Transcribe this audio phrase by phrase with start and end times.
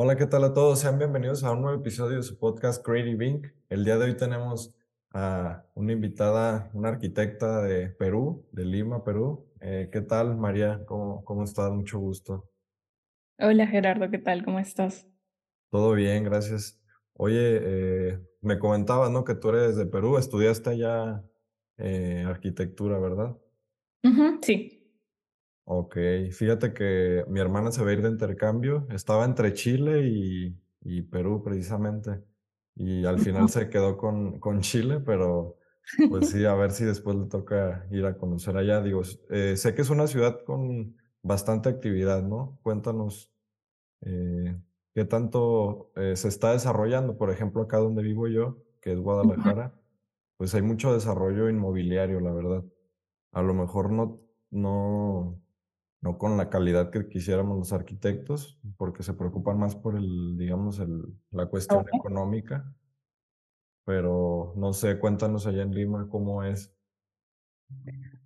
[0.00, 0.78] Hola, ¿qué tal a todos?
[0.78, 3.48] Sean bienvenidos a un nuevo episodio de su podcast Creative Inc.
[3.68, 4.72] El día de hoy tenemos
[5.10, 9.50] a una invitada, una arquitecta de Perú, de Lima, Perú.
[9.60, 10.84] Eh, ¿qué tal, María?
[10.86, 11.72] ¿Cómo, cómo estás?
[11.72, 12.48] Mucho gusto.
[13.40, 14.44] Hola Gerardo, ¿qué tal?
[14.44, 15.04] ¿Cómo estás?
[15.68, 16.80] Todo bien, gracias.
[17.14, 19.24] Oye, eh, me comentabas, ¿no?
[19.24, 21.24] Que tú eres de Perú, estudiaste allá
[21.76, 23.36] eh, arquitectura, ¿verdad?
[24.42, 24.77] Sí.
[25.70, 25.98] Ok,
[26.32, 31.02] fíjate que mi hermana se va a ir de intercambio, estaba entre Chile y, y
[31.02, 32.22] Perú precisamente,
[32.74, 35.58] y al final se quedó con, con Chile, pero
[36.08, 38.80] pues sí, a ver si después le toca ir a conocer allá.
[38.80, 42.58] Digo, eh, sé que es una ciudad con bastante actividad, ¿no?
[42.62, 43.30] Cuéntanos
[44.00, 44.56] eh,
[44.94, 48.98] qué tanto eh, se está desarrollando, por ejemplo, acá donde vivo yo, que es.
[48.98, 49.74] Guadalajara,
[50.38, 52.64] pues hay mucho desarrollo inmobiliario, la verdad.
[53.32, 54.18] A lo mejor no,
[54.50, 55.38] no.
[56.00, 60.78] No con la calidad que quisiéramos los arquitectos, porque se preocupan más por el, digamos,
[60.78, 62.72] el, la cuestión económica,
[63.84, 66.72] pero no sé, cuéntanos allá en Lima cómo es.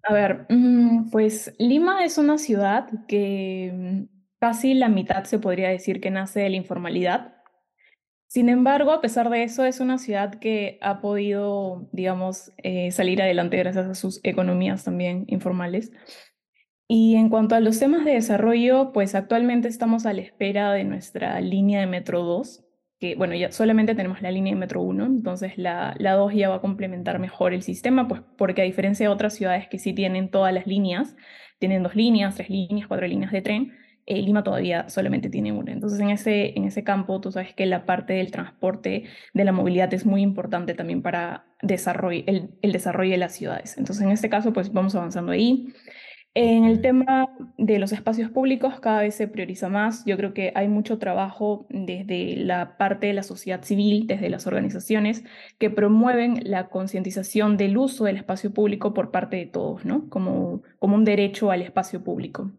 [0.05, 5.69] A ver, mm, pues Lima es una ciudad que mm, casi la mitad se podría
[5.69, 7.37] decir que nace de la informalidad.
[8.27, 13.23] Sin embargo, a pesar de eso, es una ciudad que ha podido, digamos, eh, salir
[13.23, 15.93] adelante gracias a sus economías también informales.
[16.89, 20.85] Y en cuanto a los temas de desarrollo, pues actualmente estamos a la espera de
[20.85, 22.65] nuestra línea de Metro 2,
[23.01, 26.49] que bueno, ya solamente tenemos la línea de Metro 1, entonces la, la 2 ya
[26.49, 29.93] va a complementar mejor el sistema, pues porque a diferencia de otras ciudades que sí
[29.93, 31.17] tienen todas las líneas,
[31.59, 33.73] tienen dos líneas, tres líneas, cuatro líneas de tren,
[34.07, 35.73] eh, Lima todavía solamente tiene una.
[35.73, 39.53] Entonces en ese, en ese campo tú sabes que la parte del transporte, de la
[39.53, 43.79] movilidad es muy importante también para desarrollo, el, el desarrollo de las ciudades.
[43.79, 45.73] Entonces en este caso pues vamos avanzando ahí.
[46.35, 50.03] En el tema de los espacios públicos cada vez se prioriza más.
[50.07, 54.47] Yo creo que hay mucho trabajo desde la parte de la sociedad civil, desde las
[54.47, 55.25] organizaciones,
[55.59, 60.09] que promueven la concientización del uso del espacio público por parte de todos, ¿no?
[60.09, 62.51] Como, como un derecho al espacio público.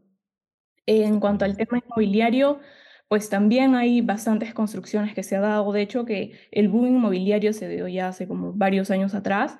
[0.86, 2.60] En cuanto al tema inmobiliario,
[3.08, 5.72] pues también hay bastantes construcciones que se ha dado.
[5.72, 9.58] De hecho, que el boom inmobiliario se dio ya hace como varios años atrás.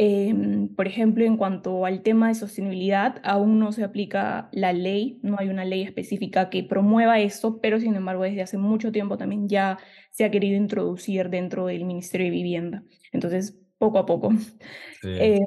[0.00, 5.18] Em, por ejemplo, en cuanto al tema de sostenibilidad, aún no se aplica la ley,
[5.24, 9.16] no hay una ley específica que promueva esto, pero sin embargo, desde hace mucho tiempo
[9.18, 9.78] también ya
[10.12, 12.84] se ha querido introducir dentro del Ministerio de Vivienda.
[13.12, 14.30] Entonces, poco a poco.
[15.02, 15.40] sí, Eh,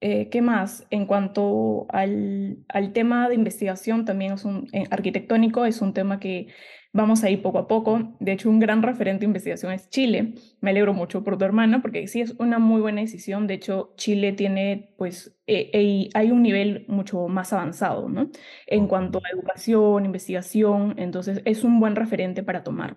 [0.00, 0.84] eh, ¿qué más?
[0.90, 6.18] En cuanto al, al tema de investigación, también es un eh, arquitectónico, es un tema
[6.18, 6.48] que
[6.92, 8.14] vamos a ir poco a poco.
[8.20, 10.34] De hecho, un gran referente de investigación es Chile.
[10.60, 13.46] Me alegro mucho por tu hermana, porque sí es una muy buena decisión.
[13.46, 18.30] De hecho, Chile tiene, pues, eh, eh, hay un nivel mucho más avanzado, ¿no?
[18.66, 22.96] En cuanto a educación, investigación, entonces es un buen referente para tomar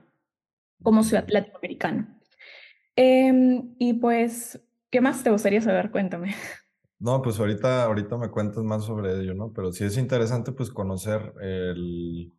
[0.84, 2.20] como ciudad latinoamericana.
[2.96, 5.92] Em, y pues, ¿qué más te gustaría saber?
[5.92, 6.36] Cuéntame.
[7.00, 9.52] No, pues ahorita, ahorita me cuentas más sobre ello, ¿no?
[9.54, 12.34] Pero sí es interesante pues conocer el,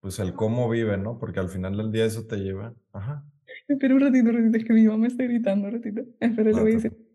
[0.00, 1.18] pues el cómo vive, ¿no?
[1.18, 2.74] Porque al final del día eso te lleva.
[2.92, 3.24] Ajá.
[3.66, 6.02] Espera un ratito, un ratito, es que mi mamá me está gritando un ratito.
[6.20, 7.08] Espera, le No voy a decir.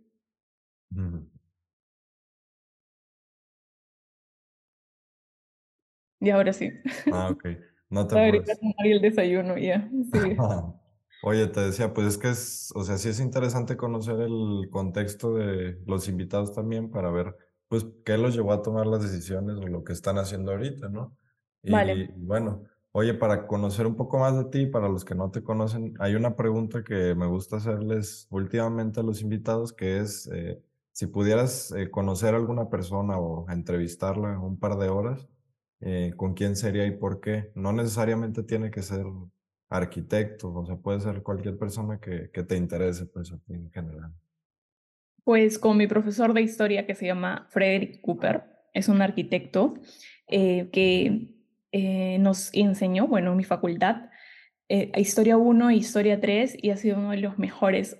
[6.19, 6.71] Y ahora sí.
[7.11, 7.45] Ah, ok.
[7.89, 9.89] No te gritando Mario el desayuno, ya.
[10.11, 10.37] Sí.
[11.25, 15.35] Oye, te decía, pues es que es, o sea, sí es interesante conocer el contexto
[15.35, 17.33] de los invitados también para ver,
[17.69, 21.17] pues, qué los llevó a tomar las decisiones o lo que están haciendo ahorita, ¿no?
[21.61, 22.13] Y Vale.
[22.17, 25.95] bueno, oye, para conocer un poco más de ti, para los que no te conocen,
[25.99, 30.61] hay una pregunta que me gusta hacerles últimamente a los invitados, que es, eh,
[30.93, 35.27] si pudieras eh, conocer a alguna persona o entrevistarla un par de horas,
[35.81, 37.51] eh, ¿con quién sería y por qué?
[37.55, 39.05] No necesariamente tiene que ser
[39.69, 43.71] arquitecto, o sea, puede ser cualquier persona que, que te interese, pues, a ti en
[43.71, 44.13] general.
[45.23, 48.43] Pues con mi profesor de historia que se llama Frederick Cooper,
[48.73, 49.75] es un arquitecto
[50.27, 51.29] eh, que
[51.73, 54.11] eh, nos enseñó, bueno, en mi facultad,
[54.69, 57.97] eh, Historia uno e Historia 3 y ha sido uno de los mejores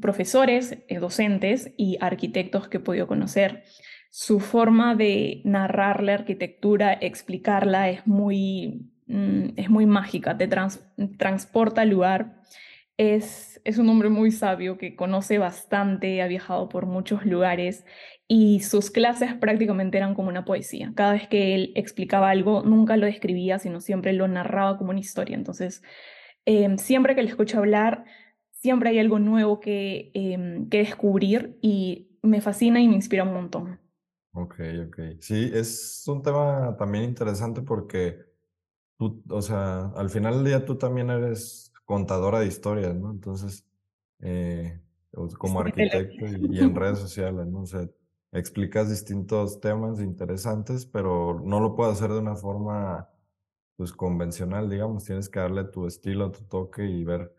[0.00, 3.64] profesores, eh, docentes y arquitectos que he podido conocer.
[4.10, 10.84] Su forma de narrar la arquitectura, explicarla, es muy, mm, es muy mágica, te trans-
[11.18, 12.40] transporta al lugar.
[12.98, 17.84] Es, es un hombre muy sabio que conoce bastante, ha viajado por muchos lugares
[18.34, 20.90] y sus clases prácticamente eran como una poesía.
[20.96, 25.00] Cada vez que él explicaba algo, nunca lo describía, sino siempre lo narraba como una
[25.00, 25.36] historia.
[25.36, 25.82] Entonces,
[26.46, 28.06] em, siempre que le escucho hablar,
[28.52, 33.34] siempre hay algo nuevo que, em, que descubrir y me fascina y me inspira un
[33.34, 33.78] montón.
[34.32, 34.98] Ok, ok.
[35.20, 38.16] Sí, es un tema también interesante porque
[38.96, 43.10] tú, o sea, al final del día tú también eres contadora de historias, ¿no?
[43.10, 43.66] Entonces,
[44.20, 44.80] eh,
[45.36, 47.60] como arquitecto y, en redes sociales, ¿no?
[47.60, 47.86] O sea,
[48.32, 53.08] explicas distintos temas interesantes, pero no lo puedes hacer de una forma,
[53.76, 55.04] pues, convencional, digamos.
[55.04, 57.34] Tienes que darle tu estilo, tu toque y ver,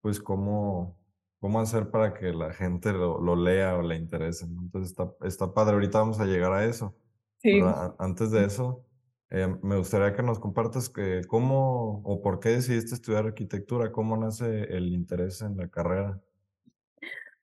[0.00, 0.98] pues, cómo,
[1.40, 4.62] cómo hacer para que la gente lo, lo lea o le interese, ¿no?
[4.62, 5.74] Entonces, está, está padre.
[5.74, 6.94] Ahorita vamos a llegar a eso.
[7.38, 7.60] Sí.
[7.98, 8.84] antes de eso,
[9.30, 14.16] eh, me gustaría que nos compartas que cómo o por qué decidiste estudiar arquitectura, cómo
[14.16, 16.20] nace el interés en la carrera.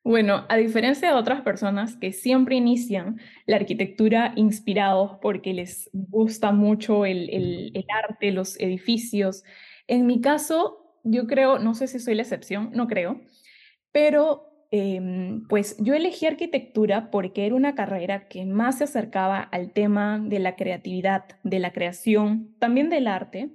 [0.04, 6.52] Bueno, a diferencia de otras personas que siempre inician la arquitectura inspirados porque les gusta
[6.52, 9.44] mucho el, el, arte, los edificios,
[9.88, 13.22] en mi caso, yo creo, no sé si soy la excepción, no creo,
[13.92, 19.72] pero Em, pues yo elegí arquitectura porque era una carrera que más se acercaba al
[19.72, 23.52] tema de la creatividad, de la creación, también del arte.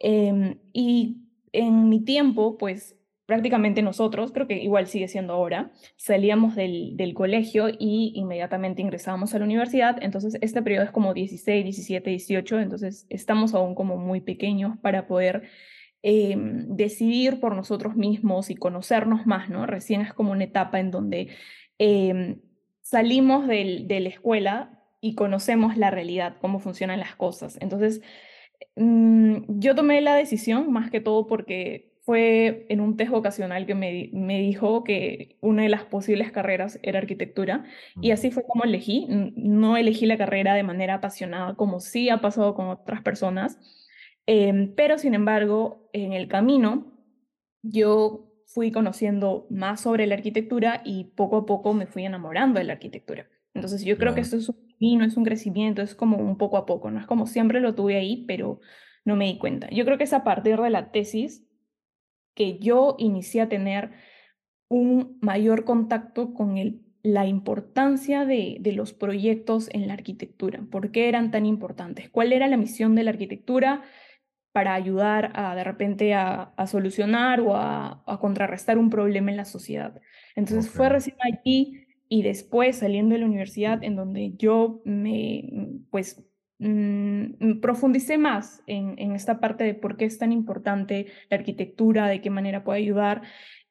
[0.00, 2.96] Em, y en mi tiempo, pues
[3.28, 9.32] prácticamente nosotros, creo que igual sigue siendo ahora, salíamos del, del colegio y inmediatamente ingresábamos
[9.34, 10.02] a la universidad.
[10.02, 15.06] Entonces, este periodo es como 16, 17, 18, entonces estamos aún como muy pequeños para
[15.06, 15.44] poder
[16.02, 19.66] Em, decidir por nosotros mismos y conocernos más, ¿no?
[19.66, 21.28] Recién es como una etapa en donde
[21.78, 22.40] em,
[22.82, 27.58] salimos de la escuela y conocemos la realidad, cómo funcionan las cosas.
[27.60, 28.00] Entonces,
[28.76, 33.74] mm, yo tomé la decisión más que todo porque fue en un test vocacional que
[33.74, 37.64] me, me, dijo que una de las posibles carreras era arquitectura
[38.00, 39.06] y así fue como elegí.
[39.36, 43.58] No elegí la carrera de manera apasionada como sí ha pasado con otras personas,
[44.30, 46.92] Em, pero sin embargo, en el camino
[47.62, 52.66] yo fui conociendo más sobre la arquitectura y poco a poco me fui enamorando de
[52.66, 53.26] la arquitectura.
[53.54, 56.58] Entonces yo creo que esto es un camino, es un crecimiento, es como un poco
[56.58, 58.60] a poco, no es como siempre lo tuve ahí, pero
[59.06, 59.70] no me di cuenta.
[59.70, 61.47] Yo creo que es a partir de la tesis
[62.34, 63.92] que yo inicié a tener
[64.68, 70.90] un mayor contacto con el, la importancia de, de los proyectos en la arquitectura, por
[70.90, 73.82] qué eran tan importantes, cuál era la misión de la arquitectura,
[74.58, 80.00] para ayudar a de repente a, solucionar o a, contrarrestar un problema en la sociedad.
[80.34, 85.48] Entonces fue recién allí y después saliendo de la universidad en donde yo me,
[85.90, 86.24] pues,
[86.58, 92.08] mm, profundicé más en, en, esta parte de por qué es tan importante la arquitectura,
[92.08, 93.22] de qué manera puede ayudar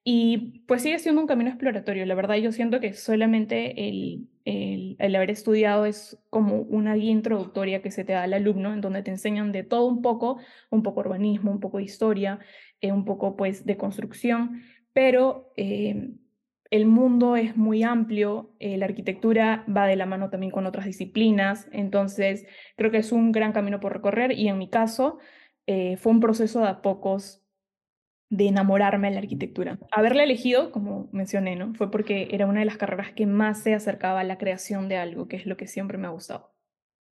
[0.10, 2.06] y pues sigue siendo un camino exploratorio.
[2.06, 7.12] La verdad, yo siento que solamente el, el, el, haber estudiado es como una guía
[7.12, 10.40] introductoria que se te da al alumno, en donde te enseñan de todo un poco,
[10.70, 12.40] un poco urbanismo, un poco historia,
[12.80, 14.62] eh, un poco pues de construcción,
[14.94, 16.12] pero eh,
[16.70, 20.86] el mundo es muy amplio, eh, la arquitectura va de la mano también con otras
[20.86, 25.20] disciplinas, entonces creo que es un gran camino por recorrer y en mi caso
[25.98, 27.46] fue un proceso de a pocos
[28.30, 29.80] de enamorarme de la arquitectura.
[29.92, 31.74] Haberla elegido, como mencioné, ¿no?
[31.76, 34.98] Fue porque era una de las carreras que más se acercaba a la creación de
[34.98, 36.54] algo, que es lo que siempre me ha gustado.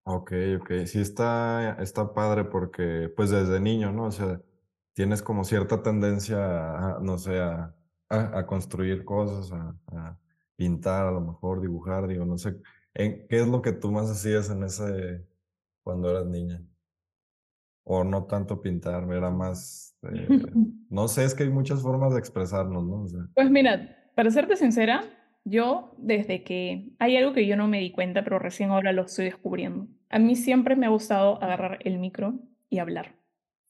[0.04, 0.70] Ok, ok.
[0.86, 4.04] Sí, está, está padre porque, pues desde niño, ¿no?
[4.04, 4.40] O sea,
[4.94, 7.74] tienes como cierta tendencia, no sé, a,
[8.12, 10.18] a, construir cosas, a,
[10.56, 12.56] pintar, a lo mejor dibujar, digo, no sé.
[12.94, 15.24] ¿Qué es lo que tú más hacías en ese,
[15.82, 16.62] cuando eras niña?
[17.84, 20.28] O no tanto pintar, era más, eh,
[20.90, 23.06] no sé, es que hay muchas formas de expresarnos, ¿no?
[23.34, 25.02] Pues mira, para serte sincera,
[25.44, 29.02] yo desde que hay algo que yo no me di cuenta, pero recién ahora lo
[29.02, 29.88] estoy descubriendo.
[30.10, 32.38] A mí siempre me ha gustado agarrar el micro
[32.68, 33.16] y hablar,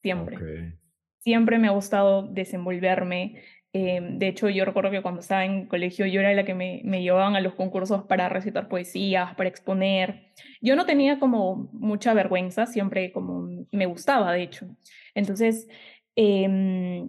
[0.01, 0.77] siempre.
[1.19, 3.41] Siempre me ha gustado desenvolverme,
[3.75, 6.81] Em, de hecho, yo recuerdo que cuando estaba en colegio yo era la que me,
[7.01, 10.31] llevaban a los concursos para recitar poesías, para exponer.
[10.61, 14.67] Yo no tenía como mucha vergüenza, siempre como me gustaba, de hecho.
[15.15, 15.67] Entonces,
[16.15, 17.07] eh,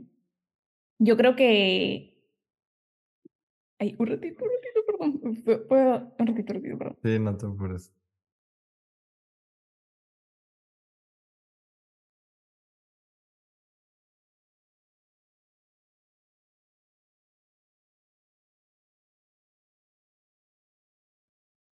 [0.98, 2.14] yo creo que...
[3.78, 3.94] Ay.
[3.98, 5.36] Un ratito, un ratito, perdón.
[7.02, 7.92] Sí, no te apures.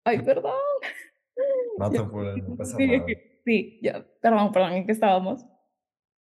[0.05, 0.53] Ay, perdón.
[1.77, 3.05] No te apures, no pasa nada.
[3.45, 5.45] Sí, ya, perdón, perdón, ¿en qué estábamos?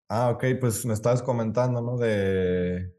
[0.09, 1.99] Ah, ok, pues me estabas comentando, ¿no?
[1.99, 2.91] De,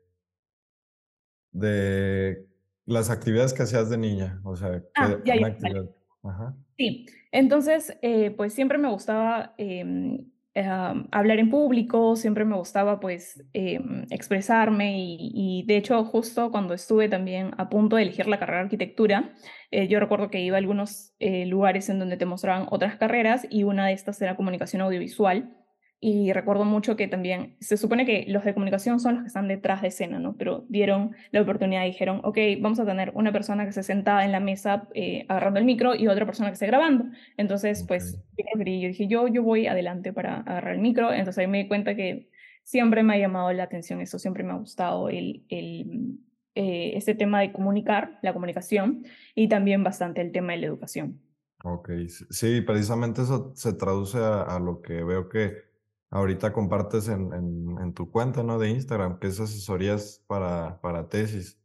[1.51, 2.47] de
[2.85, 5.89] las actividades que hacías de niña, o sea, ah, ya, ya, actividad?
[6.21, 6.55] Ajá.
[6.77, 10.23] Sí, entonces, eh, pues siempre me gustaba eh,
[10.55, 17.09] hablar en público, siempre me gustaba pues em, expresarme y, de hecho justo cuando estuve
[17.09, 19.33] también a punto de elegir la carrera de arquitectura,
[19.71, 23.47] eh, yo recuerdo que iba a algunos eh, lugares en donde te mostraban otras carreras
[23.49, 25.62] y una de estas era comunicación audiovisual
[26.05, 29.47] y recuerdo mucho que también se supone que los de comunicación son los que están
[29.47, 30.35] detrás de escena, ¿no?
[30.35, 34.25] Pero dieron la oportunidad y dijeron, ok, vamos a tener una persona que se sentada
[34.25, 37.05] en la mesa eh, agarrando el micro y otra persona que esté grabando.
[37.37, 41.13] Entonces, pues, yo dije, yo, yo voy adelante para agarrar el micro.
[41.13, 42.29] Entonces ahí me di cuenta que
[42.65, 46.19] siempre me ha llamado la atención eso, siempre me ha gustado el, el,
[46.55, 49.05] eh, este tema de comunicar, la comunicación,
[49.35, 51.21] y también bastante el tema de la educación.
[51.63, 51.91] Ok,
[52.29, 55.71] sí, precisamente eso se traduce a lo que veo que
[56.13, 58.59] ahorita compartes en, en, tu cuenta ¿no?
[58.59, 61.59] de Instagram, que es asesorías para, para tesis.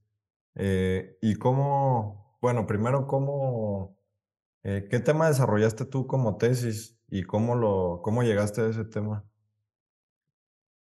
[0.55, 3.99] Eh, y cómo, bueno, primero, cómo,
[4.65, 9.23] eh, ¿qué tema desarrollaste tú como tesis y cómo, lo, cómo llegaste a ese tema?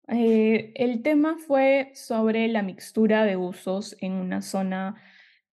[0.06, 4.94] Eh, el tema fue sobre la mixtura de usos en una zona,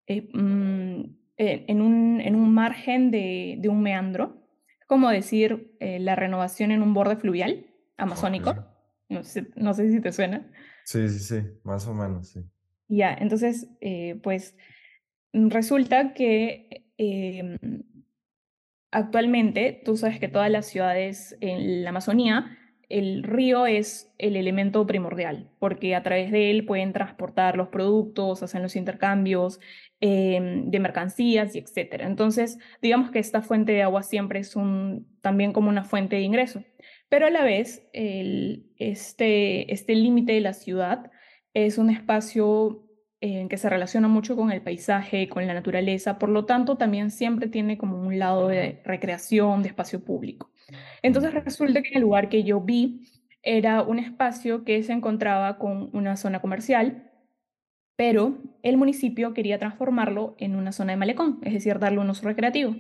[0.08, 1.02] mm,
[1.38, 4.38] en, un, en un margen de, de un meandro,
[4.86, 7.67] como decir la renovación en un borde fluvial
[7.98, 8.56] amazónico.
[9.10, 10.50] No sé, no sé si te suena.
[10.84, 12.42] Sí, sí, sí, más o menos, sí.
[12.88, 14.56] Ya, entonces, eh, pues
[15.34, 17.58] resulta que em,
[18.92, 22.58] actualmente tú sabes que todas las ciudades en la Amazonía,
[22.90, 28.44] el río es el elemento primordial, porque a través de él pueden transportar los productos,
[28.44, 29.60] hacen los intercambios
[30.00, 32.08] em, de mercancías y etcétera.
[32.08, 36.22] Entonces, digamos que esta fuente de agua siempre es un, también como una fuente de
[36.22, 36.64] ingreso
[37.10, 41.12] pero a la vez este, este límite de la ciudad
[41.54, 42.84] es un espacio
[43.20, 47.10] en que se relaciona mucho con el paisaje, con la naturaleza, por lo tanto también
[47.10, 50.52] siempre tiene como un lado de recreación, de espacio público.
[51.02, 53.02] Entonces resulta que el lugar que yo vi
[53.42, 57.12] era un espacio que se encontraba con una zona comercial,
[57.96, 62.26] pero el municipio quería transformarlo en una zona de malecón, es decir, darle un uso
[62.26, 62.76] recreativo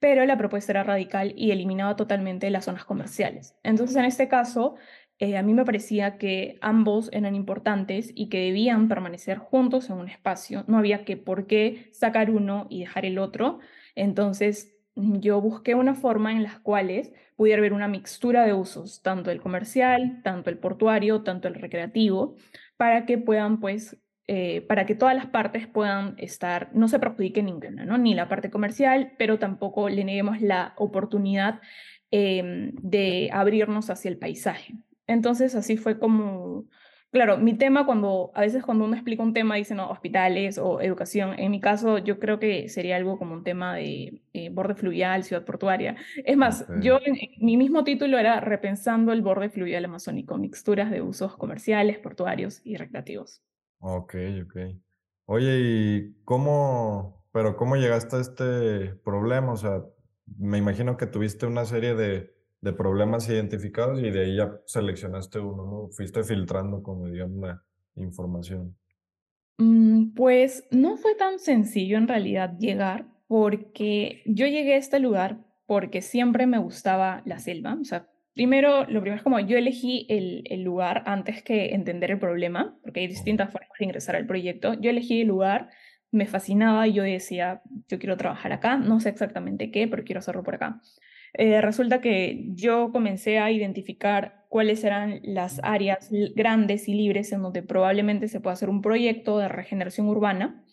[0.00, 3.54] pero la propuesta era radical y eliminaba totalmente las zonas comerciales.
[3.62, 4.76] Entonces, en este caso,
[5.18, 9.98] eh, a mí me parecía que ambos eran importantes y que debían permanecer juntos en
[9.98, 10.64] un espacio.
[10.66, 13.58] No había que por qué sacar uno y dejar el otro.
[13.94, 19.30] Entonces, yo busqué una forma en las cuales pudiera haber una mixtura de usos, tanto
[19.30, 22.36] el comercial, tanto el portuario, tanto el recreativo,
[22.78, 27.42] para que puedan pues eh, para que todas las partes puedan estar, no se perjudique
[27.42, 27.98] ninguna, ¿no?
[27.98, 31.60] ni la parte comercial, pero tampoco le neguemos la oportunidad
[32.12, 34.74] em, de abrirnos hacia el paisaje.
[35.08, 36.66] Entonces, así fue como,
[37.10, 40.80] claro, mi tema cuando, a veces cuando uno explica un tema, dicen no, hospitales o
[40.80, 44.76] educación, en mi caso yo creo que sería algo como un tema de eh, borde
[44.76, 45.96] fluvial, ciudad portuaria.
[46.24, 47.00] Es más, yo,
[47.40, 52.76] mi mismo título era Repensando el borde fluvial amazónico, mixturas de usos comerciales, portuarios y
[52.76, 53.42] recreativos.
[53.80, 54.56] Ok, ok.
[55.26, 59.52] Oye, ¿y cómo, pero cómo llegaste a este problema?
[59.52, 59.84] O sea,
[60.38, 65.38] me imagino que tuviste una serie de, de problemas identificados y de ahí ya seleccionaste
[65.38, 65.88] uno, ¿no?
[65.90, 67.62] Fuiste filtrando, como digamos, la
[67.96, 68.76] información.
[69.58, 75.46] Mm, pues no fue tan sencillo en realidad llegar, porque yo llegué a este lugar
[75.66, 78.08] porque siempre me gustaba la selva, o sea,
[78.40, 82.74] Primero, lo primero es como yo elegí el, el, lugar antes que entender el problema,
[82.82, 84.72] porque hay distintas formas de ingresar al proyecto.
[84.80, 85.68] Yo elegí el lugar,
[86.10, 90.20] me fascinaba y yo decía, yo quiero trabajar acá, no sé exactamente qué, pero quiero
[90.20, 90.80] hacerlo por acá.
[91.34, 97.42] Eh, resulta que yo comencé a identificar cuáles eran las áreas grandes y libres en
[97.42, 100.64] donde probablemente se pueda hacer un proyecto de regeneración urbana.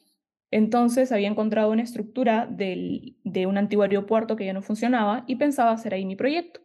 [0.52, 5.36] Entonces había encontrado una estructura del, de un antiguo aeropuerto que ya no funcionaba y
[5.36, 6.62] pensaba hacer ahí mi proyecto.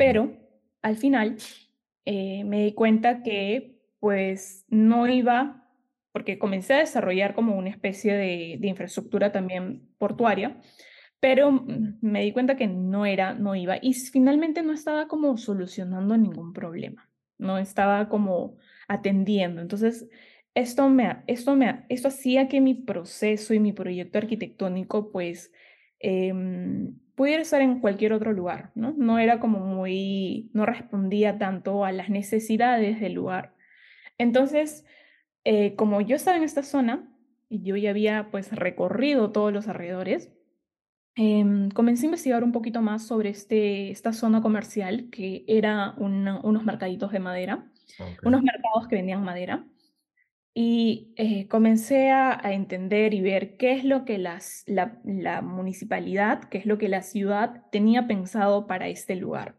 [0.00, 0.32] Pero
[0.80, 1.36] al final
[2.06, 5.68] eh, me di cuenta que pues no iba,
[6.10, 10.58] porque comencé a desarrollar como una especie de, infraestructura también portuaria,
[11.20, 11.52] pero
[12.00, 16.54] me di cuenta que no era, no iba y finalmente no estaba como solucionando ningún
[16.54, 18.56] problema, no estaba como
[18.88, 19.60] atendiendo.
[19.60, 20.08] Entonces,
[20.54, 25.52] esto me, esto me, esto hacía que mi proceso y mi proyecto arquitectónico pues
[25.98, 28.94] em, pudiera estar en cualquier otro lugar, ¿no?
[28.96, 33.54] No era como muy, no respondía tanto a las necesidades del lugar.
[34.16, 34.86] Entonces,
[35.44, 37.14] eh, como yo estaba en esta zona
[37.50, 40.32] y yo ya había pues recorrido todos los alrededores,
[41.14, 46.64] em, comencé a investigar un poquito más sobre este, esta zona comercial que era unos
[46.64, 47.70] mercaditos de madera,
[48.24, 49.66] unos mercados que vendían madera
[50.52, 56.58] y eh, comencé a, entender y ver qué es lo que las, la, municipalidad, qué
[56.58, 59.54] es lo que la ciudad tenía pensado para este lugar.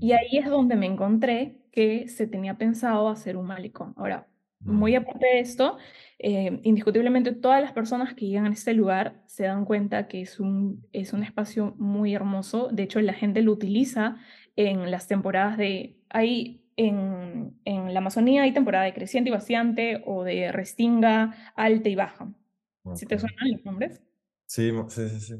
[0.00, 0.16] Y mm.
[0.16, 3.92] ahí es donde me encontré que se tenía pensado hacer un malecón.
[3.96, 4.26] Ahora,
[4.60, 4.96] muy mm.
[4.96, 5.76] aparte de esto,
[6.18, 10.40] eh, indiscutiblemente todas las personas que llegan a este lugar se dan cuenta que es
[10.40, 12.68] un, es un espacio muy hermoso.
[12.72, 14.16] De hecho, la gente lo utiliza
[14.56, 15.96] en las temporadas de...
[16.08, 21.88] Hay, en, en la Amazonía hay temporada de creciente y vaciante o de restinga alta
[21.88, 22.32] y baja.
[22.94, 24.02] ¿Sí te suenan los nombres?
[24.46, 25.34] Sí, sí, sí, sí.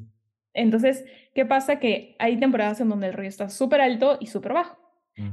[0.53, 1.05] Entonces,
[1.35, 1.79] ¿qué pasa?
[1.79, 4.77] Que hay temporadas en donde el río está súper alto y súper bajo.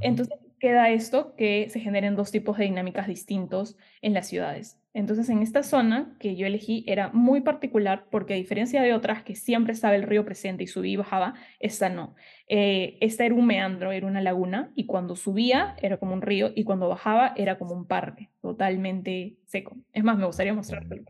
[0.02, 4.80] Entonces, queda esto que se generen dos tipos de dinámicas distintos en las ciudades.
[4.96, 9.24] Entonces, en esta zona que yo elegí era muy particular porque a diferencia de otras
[9.24, 12.16] que siempre estaba el río presente y subía y bajaba, esta no.
[12.48, 16.54] Eh, esta era un meandro, era una laguna y cuando subía era como un río
[16.56, 19.76] y cuando bajaba era como un parque, totalmente seco.
[19.92, 21.04] Es más, me gustaría mostrártelo.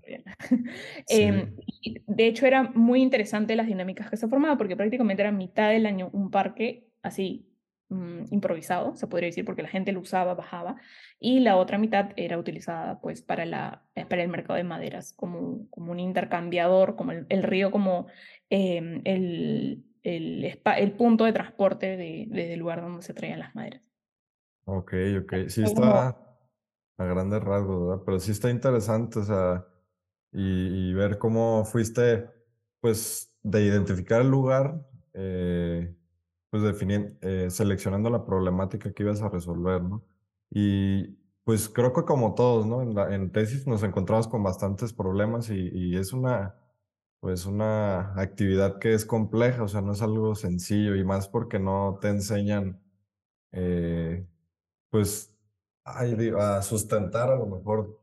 [1.07, 1.53] eh,
[2.07, 5.85] de hecho, era muy interesante las dinámicas que se formaban porque prácticamente era mitad del
[5.85, 7.45] año un parque así
[7.89, 10.77] Mm, improvisado, se podría decir, porque la gente lo usaba, bajaba,
[11.19, 15.13] y la otra mitad era utilizada pues para, la, eh, para el mercado de maderas,
[15.13, 18.07] como, como un intercambiador, como el, río como
[18.49, 23.53] em, el, el, el, punto de transporte de, desde el lugar donde se traían las
[23.53, 23.83] maderas.
[24.65, 26.17] Ok, ok, sí está
[26.97, 28.03] a grandes rasgos, ¿verdad?
[28.03, 29.63] Pero sí está interesante, o sea,
[30.31, 32.31] y, y ver cómo fuiste,
[32.81, 34.81] pues, de identificar el lugar,
[35.13, 35.95] eh,
[36.55, 40.03] pues definiendo, eh, seleccionando la problemática que ibas a resolver, ¿no?
[40.49, 42.81] Y pues creo que como todos, ¿no?
[42.81, 46.55] En, la, en tesis nos encontramos con bastantes problemas y, y, es una,
[47.19, 51.59] pues una actividad que es compleja, o sea, no es algo sencillo y más porque
[51.59, 52.79] no te enseñan,
[53.51, 54.25] eh,
[54.89, 55.33] pues,
[55.83, 57.99] a sustentar a lo mejor.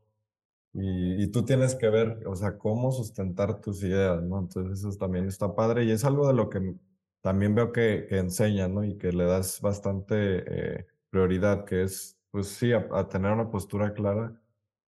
[0.75, 4.41] Y, y, tú tienes que ver, o sea, cómo sustentar tus ideas, ¿no?
[4.41, 6.77] Entonces eso también está padre y es algo de lo que
[7.23, 8.85] también veo que, que ¿no?
[8.85, 13.95] Y que le das bastante eh, prioridad, que es, pues sí, a, tener una postura
[13.95, 14.41] clara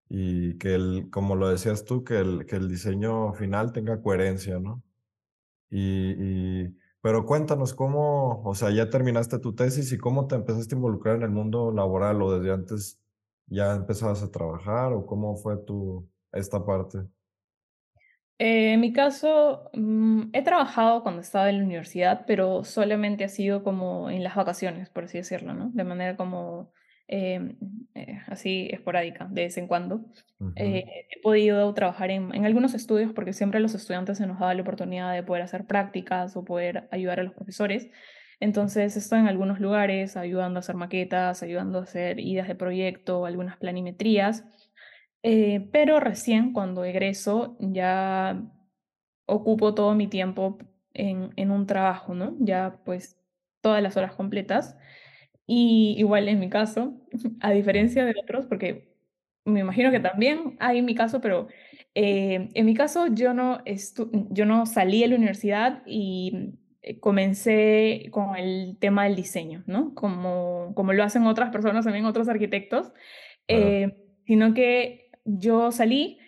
[0.08, 4.58] y que, el, como lo decías tú, que el, que el diseño final tenga coherencia,
[4.58, 4.82] ¿no?
[5.70, 10.74] Y, y, pero cuéntanos cómo, o sea, ya terminaste tu tesis y cómo te empezaste
[10.74, 13.00] a involucrar en el mundo laboral o desde antes
[13.46, 17.06] ya empezabas a trabajar o cómo fue tu, esta parte.
[18.38, 23.28] Eh, en mi caso, mm, he trabajado cuando estaba en la universidad, pero solamente ha
[23.28, 25.70] sido como en las vacaciones, por así decirlo, ¿no?
[25.72, 26.72] De manera como
[27.06, 27.56] em,
[27.94, 30.06] eh, así esporádica, de vez en cuando.
[30.56, 34.38] Eh, he podido trabajar en, en, algunos estudios porque siempre a los estudiantes se nos
[34.40, 37.90] daba la oportunidad de poder hacer prácticas o poder ayudar a los profesores.
[38.40, 43.26] Entonces, estoy en algunos lugares ayudando a hacer maquetas, ayudando a hacer ideas de proyecto,
[43.26, 44.44] algunas planimetrías.
[45.26, 48.42] Eh, pero recién cuando egreso ya
[49.24, 50.58] ocupo todo mi tiempo
[50.92, 52.36] en, en, un trabajo, ¿no?
[52.40, 53.18] Ya pues
[53.62, 54.76] todas las horas completas.
[55.46, 57.00] Y igual en mi caso,
[57.40, 58.94] a diferencia de otros, porque
[59.46, 61.48] me imagino que también hay en mi caso, pero
[61.94, 63.62] eh, en mi caso yo no,
[64.30, 69.94] yo no salí de la universidad y eh, comencé con el tema del diseño, ¿no?
[69.94, 72.92] Como, como lo hacen otras personas, también otros arquitectos,
[74.26, 76.18] sino que yo salí,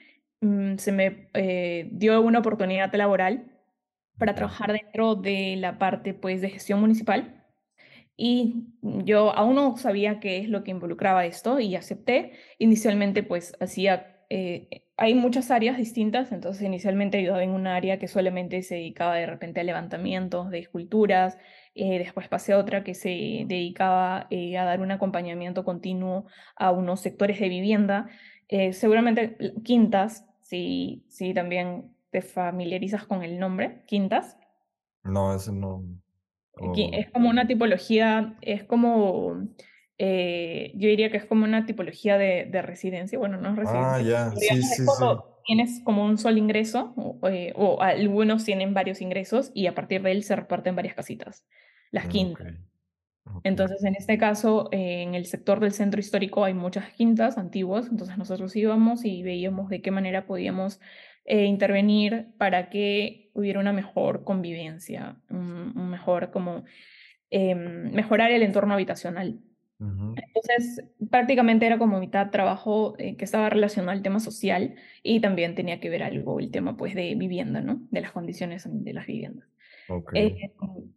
[0.40, 3.52] mm, se me eh, dio una oportunidad laboral
[4.18, 7.44] para trabajar dentro de la parte pues, de gestión municipal.
[8.16, 12.32] Y yo aún no sabía qué es lo que involucraba esto y acepté.
[12.58, 18.08] Inicialmente, pues hacía, eh, hay muchas áreas distintas, entonces inicialmente ayudaba en un área que
[18.08, 21.36] solamente se dedicaba de repente a levantamientos de esculturas,
[21.74, 26.24] eh, después pasé a otra que se dedicaba a dar un acompañamiento continuo
[26.56, 28.08] a unos sectores de vivienda
[28.48, 34.36] eh, seguramente Quintas, si, si también te familiarizas con el nombre, Quintas.
[35.02, 35.84] No, ese no.
[36.74, 39.46] Es como una tipología, es como,
[39.98, 43.94] eh, yo diría que es como una tipología de, de residencia, bueno, no es residencia.
[43.94, 45.06] Ah, ya, sí, sí, sí.
[45.44, 50.02] Tienes como un solo ingreso, o, eh, o, algunos tienen varios ingresos y a partir
[50.02, 51.46] de él se reparten varias casitas,
[51.92, 52.10] las mm,
[53.44, 57.88] Entonces, en este caso, eh, en el sector del centro histórico hay muchas quintas antiguas,
[57.90, 60.80] entonces nosotros íbamos y veíamos de qué manera podíamos
[61.24, 66.64] eh, intervenir para que hubiera una mejor convivencia, un, mejor como
[67.30, 69.40] em, mejorar el entorno habitacional.
[69.78, 75.54] Entonces, prácticamente era como mitad trabajo eh, que estaba relacionado al tema social y también
[75.54, 77.82] tenía que ver algo el tema pues de vivienda, ¿no?
[77.90, 79.46] De las condiciones de las viviendas.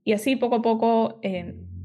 [0.05, 1.19] y así poco a poco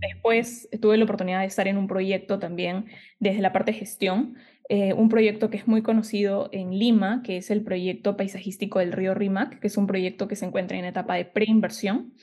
[0.00, 2.86] Después tuve la oportunidad de estar en un proyecto también
[3.18, 4.36] desde la parte gestión,
[4.68, 8.92] eh, un proyecto que es muy conocido en Lima, que es el proyecto paisajístico del
[8.92, 12.14] río Rímac, que es un proyecto que se encuentra en etapa de preinversión.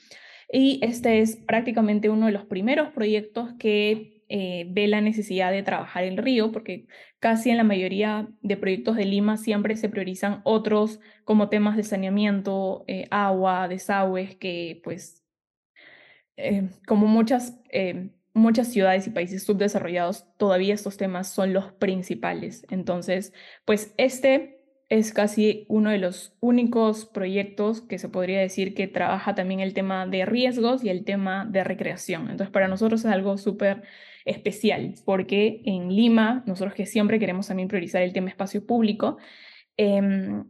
[0.51, 5.61] Y este es prácticamente uno de los primeros proyectos que eh, ve la necesidad de
[5.61, 6.87] trabajar el río, porque
[7.19, 11.83] casi en la mayoría de proyectos de Lima siempre se priorizan otros como temas de
[11.83, 15.20] saneamiento, eh, agua, desagües, que pues
[16.37, 22.65] eh, como muchas eh, muchas ciudades y países subdesarrollados todavía estos temas son los principales.
[22.69, 23.33] Entonces,
[23.65, 29.35] pues este es casi uno de los únicos proyectos que se podría decir que trabaja
[29.35, 32.23] también el tema de riesgos y el tema de recreación.
[32.23, 33.83] Entonces, para nosotros es algo súper
[34.25, 39.17] especial, porque en Lima, nosotros que siempre queremos también priorizar el tema espacio público,
[39.77, 40.43] eh,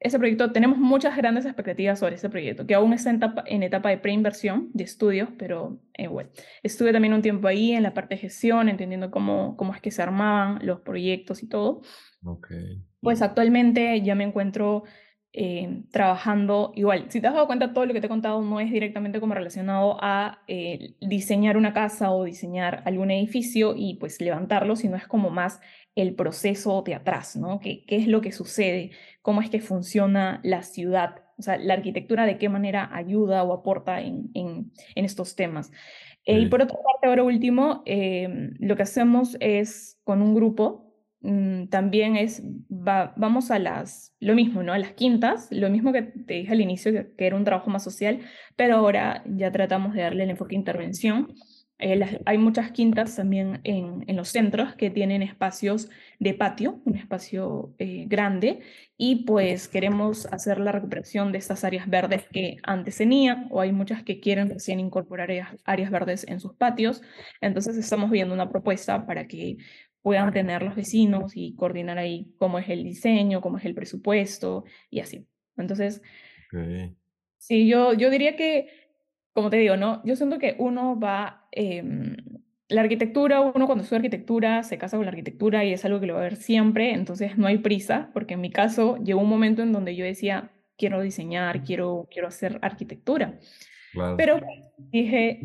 [0.00, 3.62] ese proyecto, tenemos muchas grandes expectativas sobre ese proyecto, que aún está en etapa, en
[3.64, 6.30] etapa de preinversión, de estudios, pero eh, bueno,
[6.62, 9.90] estuve también un tiempo ahí en la parte de gestión, entendiendo cómo, cómo es que
[9.90, 11.82] se armaban los proyectos y todo.
[12.22, 12.84] Okay.
[13.00, 14.84] Pues actualmente ya me encuentro
[15.32, 17.06] eh, trabajando igual.
[17.10, 19.34] Si te has dado cuenta, todo lo que te he contado no es directamente como
[19.34, 25.06] relacionado a eh, diseñar una casa o diseñar algún edificio y pues levantarlo, sino es
[25.06, 25.60] como más
[25.94, 27.60] el proceso de atrás, ¿no?
[27.60, 28.92] ¿Qué, qué es lo que sucede?
[29.28, 31.22] ¿Cómo es que funciona la ciudad?
[31.36, 35.70] O sea, la arquitectura de qué manera ayuda o aporta en, en, en estos temas.
[36.24, 40.88] Eh, y por otra parte, ahora último, eh, lo que hacemos es con un grupo
[41.20, 44.72] Mm, también es, vamos a las, lo mismo, ¿no?
[44.72, 47.82] A las quintas, lo mismo que te dije al inicio, que, era un trabajo más
[47.82, 48.20] social,
[48.56, 51.34] pero ahora ya tratamos de darle el enfoque de intervención.
[51.80, 55.88] Eh, hay muchas quintas también en, en, los centros que tienen espacios
[56.18, 58.60] de patio, un espacio eh, grande,
[58.96, 63.70] y pues queremos hacer la recuperación de estas áreas verdes que antes tenían, o hay
[63.70, 65.30] muchas que quieren recién incorporar
[65.64, 67.00] áreas verdes en sus patios.
[67.40, 69.58] Entonces estamos viendo una propuesta para que
[70.02, 74.64] puedan tener los vecinos y coordinar ahí cómo es el diseño, cómo es el presupuesto
[74.90, 75.26] y así.
[75.56, 76.02] Entonces,
[77.38, 78.87] sí, yo, yo diría que,
[79.32, 80.02] como te digo, ¿no?
[80.04, 81.82] Yo siento que uno va, eh,
[82.68, 86.06] la arquitectura, uno cuando estudia arquitectura se casa con la arquitectura y es algo que
[86.06, 89.28] lo va a ver siempre, entonces no hay prisa, porque en mi caso llegó un
[89.28, 93.38] momento en donde yo decía, quiero diseñar, quiero, quiero hacer arquitectura.
[94.16, 94.40] Pero
[94.92, 95.40] dije,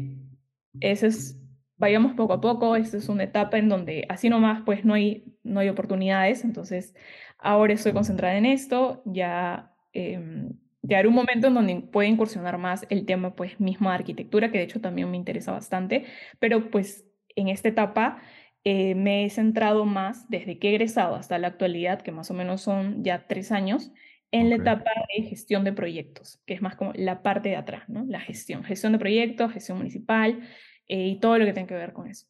[0.80, 1.40] ese es
[1.78, 5.36] vayamos poco a poco, esta es una etapa en donde así nomás pues no hay,
[5.44, 6.96] no hay oportunidades, entonces
[7.38, 10.48] ahora estoy concentrada en esto, ya, eh,
[10.84, 14.60] ya un momento en donde puede incursionar más el tema pues mismo de arquitectura, que
[14.60, 16.06] de hecho también me interesa bastante,
[16.40, 18.22] pero pues en esta etapa
[18.66, 22.34] eh, me he centrado más desde que he egresado hasta la actualidad, que más o
[22.34, 23.92] menos son ya tres años,
[24.32, 27.88] en la etapa de gestión de proyectos, que es más como la parte de atrás,
[27.88, 28.04] ¿no?
[28.06, 30.42] La gestión, gestión de proyectos, gestión municipal,
[30.88, 32.28] eh, y todo lo que tiene que ver con eso.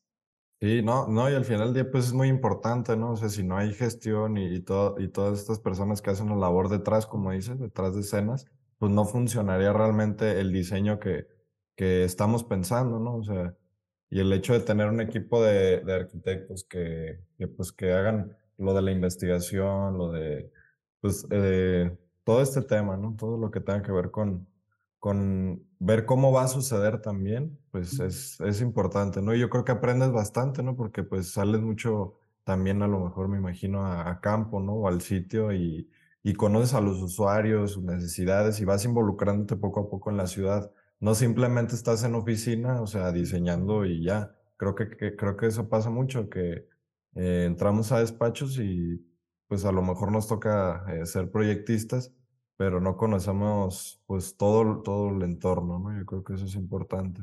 [0.63, 3.11] Sí, no, no, y al final del día pues es muy importante, ¿no?
[3.11, 6.37] O sea, si no hay gestión y, todo, y todas estas personas que hacen la
[6.37, 8.45] labor detrás, como dices, detrás de escenas,
[8.77, 11.27] pues no funcionaría realmente el diseño que,
[11.75, 13.17] que estamos pensando, ¿no?
[13.17, 13.53] O sea,
[14.09, 18.37] y el hecho de tener un equipo de, de arquitectos que, que, pues, que hagan
[18.57, 20.49] lo de la investigación, lo de,
[21.01, 23.17] pues, eh, todo este tema, ¿no?
[23.19, 24.47] Todo lo que tenga que ver con,
[25.03, 29.35] con ver cómo va a suceder también, pues es, es importante, ¿no?
[29.35, 30.77] Y yo creo que aprendes bastante, ¿no?
[30.77, 34.75] Porque pues sales mucho también a lo mejor, me imagino, a, campo, ¿no?
[34.75, 35.91] O al sitio y,
[36.23, 40.25] y conoces a los usuarios, sus necesidades y vas involucrándote poco a poco en la
[40.25, 40.71] ciudad.
[41.01, 44.33] No simplemente estás en oficina, o sea, diseñando y ya.
[44.55, 46.69] Creo que, creo que eso pasa mucho, que
[47.15, 49.05] eh, entramos a despachos y
[49.49, 52.13] pues a lo mejor nos toca eh, ser proyectistas
[52.57, 55.97] pero no conocemos pues todo, todo el entorno, ¿no?
[55.97, 57.21] Yo creo que eso es importante.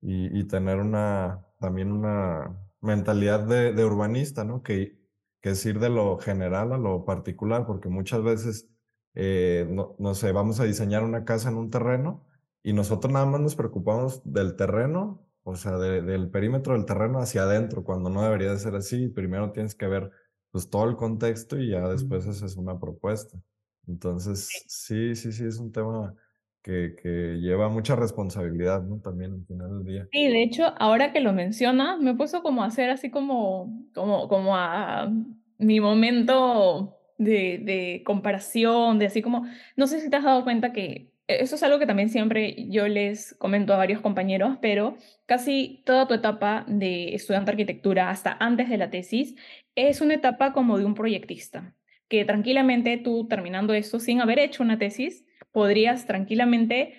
[0.00, 4.62] Y, y tener una, también una mentalidad de, de, urbanista, ¿no?
[4.62, 4.98] Que,
[5.40, 8.68] que es ir de lo general a lo particular, porque muchas veces,
[9.14, 12.26] eh, no, no sé, vamos a diseñar una casa en un terreno
[12.66, 17.42] y nosotros nada más nos preocupamos del terreno, o sea, del perímetro del terreno hacia
[17.42, 19.08] adentro, cuando no debería de ser así.
[19.08, 20.10] Primero tienes que ver
[20.50, 23.38] pues todo el contexto y ya después haces una propuesta.
[23.86, 26.14] Entonces, sí, sí, sí, es un tema
[26.62, 29.00] que, que lleva mucha responsabilidad, ¿no?
[29.00, 30.08] También al final del día.
[30.12, 34.28] Sí, de hecho, ahora que lo mencionas, me puso como a hacer así como, como,
[34.28, 35.12] como a
[35.58, 39.46] mi momento de, de comparación, de así como,
[39.76, 42.86] no sé si te has dado cuenta que eso es algo que también siempre yo
[42.88, 44.96] les comento a varios compañeros, pero
[45.26, 49.34] casi toda tu etapa de estudiante de arquitectura hasta antes de la tesis
[49.74, 51.74] es una etapa como de un proyectista
[52.08, 56.94] que tranquilamente tú terminando esto sin haber hecho una tesis, podrías tranquilamente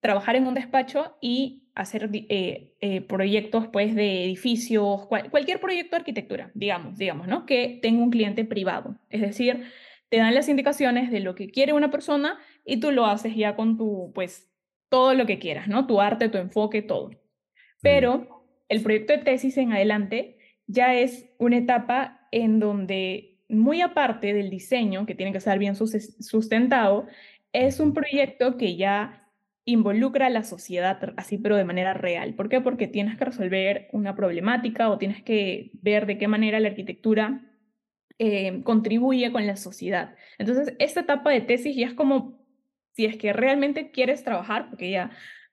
[0.00, 6.00] trabajar en un despacho y hacer eh, eh, proyectos pues de edificios, cualquier proyecto de
[6.00, 7.46] arquitectura, digamos, digamos, ¿no?
[7.46, 8.98] Que tenga un cliente privado.
[9.08, 9.64] Es decir,
[10.08, 13.54] te dan las indicaciones de lo que quiere una persona y tú lo haces ya
[13.56, 14.50] con tu, pues,
[14.88, 15.86] todo lo que quieras, ¿no?
[15.86, 17.10] Tu arte, tu enfoque, todo.
[17.80, 24.32] Pero el proyecto de tesis en adelante ya es una etapa en donde muy aparte
[24.32, 27.06] del diseño, que tiene que ser bien sustentado,
[27.52, 29.28] es un proyecto que ya
[29.64, 32.34] involucra a la sociedad así, pero de manera real.
[32.34, 32.60] ¿Por qué?
[32.60, 37.42] Porque tienes que resolver una problemática o tienes que ver de qué manera la arquitectura
[38.18, 40.14] eh, contribuye con la sociedad.
[40.38, 42.40] Entonces, esta etapa de tesis ya es como
[42.92, 45.10] si es que realmente quieres trabajar, porque ya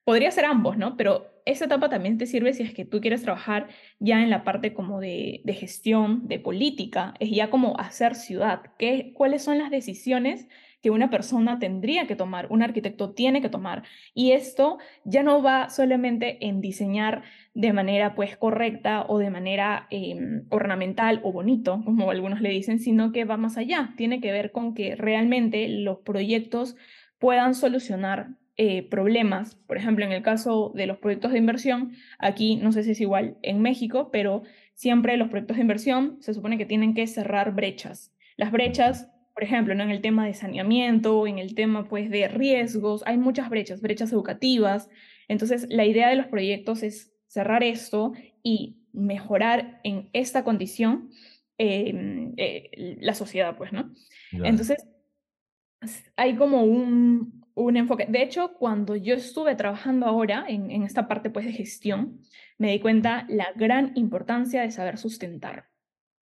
[0.08, 0.96] podría ser ambos, ¿no?
[0.96, 3.68] Pero esa etapa también te sirve si es que tú quieres trabajar
[4.00, 9.12] ya en la parte como de, gestión, de política, es ya como hacer ciudad, ¿qué,
[9.14, 10.48] cuáles son las decisiones
[10.82, 13.84] que una persona tendría que tomar, un arquitecto tiene que tomar.
[14.14, 19.88] Y esto ya no va solamente en diseñar de manera pues correcta o de manera
[19.90, 23.94] em, ornamental o bonito, como algunos le dicen, sino que va más allá.
[23.98, 26.78] Tiene que ver con que realmente los proyectos
[27.20, 29.56] puedan solucionar eh, problemas.
[29.56, 33.02] Por ejemplo, en el caso de los proyectos de inversión, aquí no sé si es
[33.02, 34.44] igual en México, pero
[34.74, 38.14] siempre los proyectos de inversión se supone que tienen que cerrar brechas.
[38.36, 39.84] Las brechas por ejemplo, ¿no?
[39.84, 44.12] en el tema de saneamiento, en el tema pues, de riesgos, hay muchas brechas, brechas
[44.12, 44.90] educativas.
[45.28, 51.12] Entonces, la idea de los proyectos es cerrar esto y mejorar en esta condición
[51.60, 53.94] em, eh, la sociedad, pues, ¿no?
[54.32, 54.88] Entonces,
[56.16, 58.06] hay como un, un, enfoque.
[58.08, 62.22] De hecho, cuando yo estuve trabajando ahora en, en esta parte pues, de gestión,
[62.58, 65.70] me di cuenta la gran importancia de saber sustentar.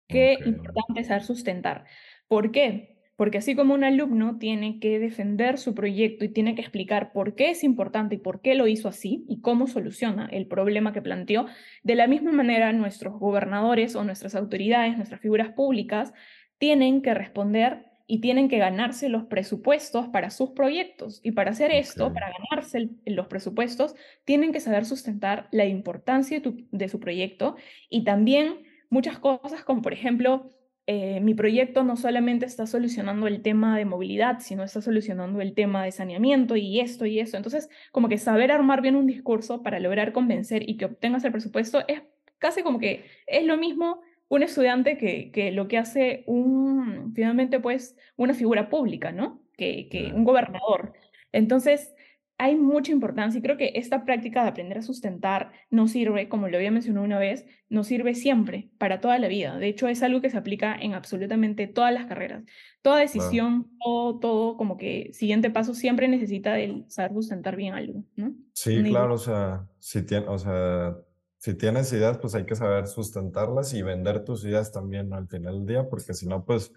[0.08, 1.86] Qué importante es saber sustentar.
[2.28, 2.94] ¿Por qué?
[3.16, 7.36] Porque así como un alumno tiene que defender su proyecto y tiene que explicar por
[7.36, 11.02] qué es importante y por qué lo hizo así y cómo soluciona el problema que
[11.02, 11.46] planteó,
[11.84, 16.14] de la misma manera nuestros gobernadores o nuestras autoridades, nuestras figuras públicas,
[16.58, 21.22] tienen que responder y tienen que ganarse los presupuestos para sus proyectos.
[21.24, 26.90] Y para hacer esto, para ganarse los presupuestos, tienen que saber sustentar la importancia de
[26.90, 27.56] su proyecto
[27.90, 30.50] y también muchas cosas como, por ejemplo,
[30.86, 35.54] eh, mi proyecto no solamente está solucionando el tema de movilidad, sino está solucionando el
[35.54, 37.38] tema de saneamiento y esto y esto.
[37.38, 41.32] Entonces, como que saber armar bien un discurso para lograr convencer y que obtengas el
[41.32, 42.02] presupuesto es
[42.38, 44.02] casi como que es lo mismo
[44.36, 49.44] un estudiante que, que lo que hace un, finalmente, pues, una figura pública, ¿no?
[49.56, 50.94] Que, que un gobernador.
[51.32, 51.94] Entonces,
[52.40, 56.48] hay mucha importancia y creo que esta práctica de aprender a sustentar no sirve, como
[56.48, 59.60] lo había mencionado una vez, no sirve siempre, para toda la vida.
[59.60, 62.44] De hecho, es algo que se aplica en absolutamente todas las carreras.
[62.82, 68.04] Toda decisión, todo, todo, como que siguiente paso siempre necesita el saber sustentar bien algo,
[68.16, 68.34] ¿no?
[68.54, 70.98] Sí, claro, o sea, si, tiene, o sea,
[71.44, 75.58] si tienes ideas, pues hay que saber sustentarlas y vender tus ideas también al final
[75.58, 76.72] del día, porque si no, pues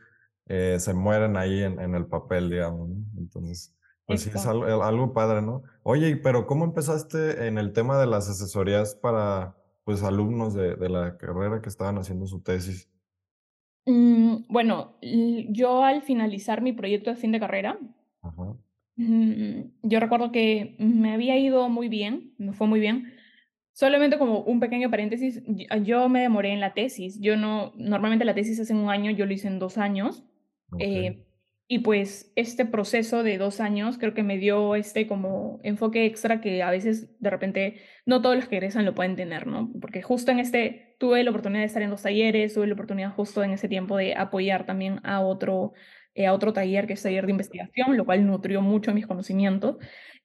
[0.49, 2.97] eh, se mueren ahí en, en el papel, digamos, ¿no?
[3.17, 3.73] Entonces...
[4.07, 5.63] Pues sí, es algo, padre, ¿no?
[5.85, 11.17] Oye, pero ¿cómo empezaste en el tema de las asesorías para pues alumnos de, la
[11.17, 12.89] carrera que estaban haciendo su tesis?
[13.85, 17.79] Mm, bueno, yo al finalizar mi proyecto de fin de carrera,
[18.97, 23.16] mm, yo recuerdo que me había ido muy bien, me fue muy bien.
[23.77, 25.43] Solamente como un pequeño paréntesis,
[25.83, 27.21] yo me demoré en la tesis.
[27.21, 30.25] Yo no, normalmente la tesis es en un año, yo lo hice en dos años.
[30.79, 31.27] Eh,
[31.69, 36.41] y pues este proceso de dos años creo que me dio este como enfoque extra
[36.41, 39.71] que a veces de repente no todos los que egresan lo pueden tener, ¿no?
[39.79, 43.13] Porque justo en este tuve la oportunidad de estar en dos talleres, tuve la oportunidad
[43.13, 45.75] justo en ese tiempo de apoyar también a otro,
[46.17, 49.77] eh, a otro taller que es taller de investigación, lo cual nutrió mucho mis conocimientos.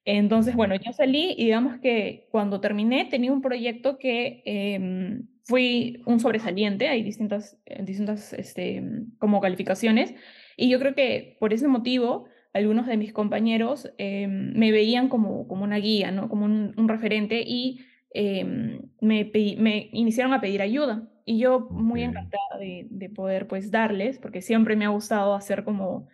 [0.04, 6.02] Entonces, bueno, yo salí y digamos que cuando terminé tenía un proyecto que eh, fui
[6.06, 8.82] un sobresaliente, hay distintas, eh, distintas este,
[9.18, 10.14] como calificaciones
[10.56, 15.46] y yo creo que por ese motivo, algunos de mis compañeros em, me veían como,
[15.46, 16.28] como una guía, ¿no?
[16.28, 17.80] como un, referente y
[18.14, 21.08] em, me, me iniciaron a pedir ayuda.
[21.24, 25.64] Y yo muy encantada de, de, poder pues darles, porque siempre me ha gustado hacer
[25.64, 26.08] como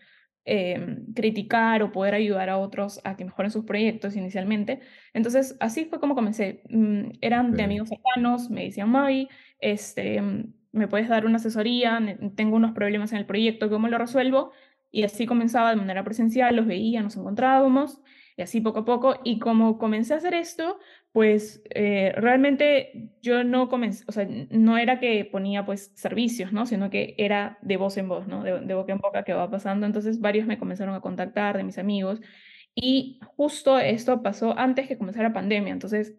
[0.44, 4.80] em, criticar o poder ayudar a otros a que mejoren sus proyectos inicialmente.
[5.14, 6.62] Entonces, así fue como comencé.
[6.68, 9.28] Mm, eran de amigos cercanos, me decían, Mavi,
[9.60, 10.20] este,
[10.72, 12.00] me puedes dar una asesoría,
[12.36, 14.52] tengo unos problemas en el proyecto, ¿cómo lo resuelvo?
[14.90, 18.00] Y así comenzaba de manera presencial, los veía, nos encontrábamos,
[18.36, 19.16] y así poco a poco.
[19.24, 20.78] Y como comencé a hacer esto,
[21.12, 26.66] pues eh, realmente yo no comencé, o sea, no era que ponía pues servicios, ¿no?
[26.66, 28.42] Sino que era de voz en voz, ¿no?
[28.42, 29.86] De, de boca en boca que va pasando.
[29.86, 32.20] Entonces varios me comenzaron a contactar de mis amigos.
[32.74, 35.72] Y justo esto pasó antes que comenzara la pandemia.
[35.72, 36.14] Entonces,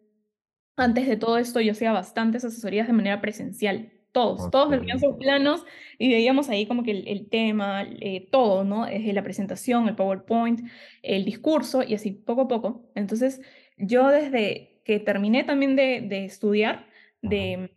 [0.75, 5.15] antes de todo esto, yo hacía bastantes asesorías de manera presencial todos, todos veían sus
[5.17, 5.65] planos
[5.97, 8.85] y veíamos ahí como que el, tema, eh, todo, ¿no?
[8.85, 10.67] Desde la presentación, el PowerPoint,
[11.03, 12.89] el discurso y así poco a poco.
[12.95, 13.41] Entonces,
[13.77, 16.87] yo desde que terminé también de, de estudiar,
[17.21, 17.69] de,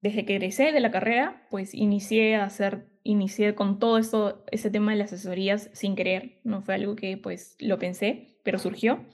[0.00, 4.68] desde que egresé de la carrera, pues inicié a hacer, inicié con todo esto, ese
[4.68, 9.06] tema de las asesorías sin querer, no fue algo que pues lo pensé, pero surgió.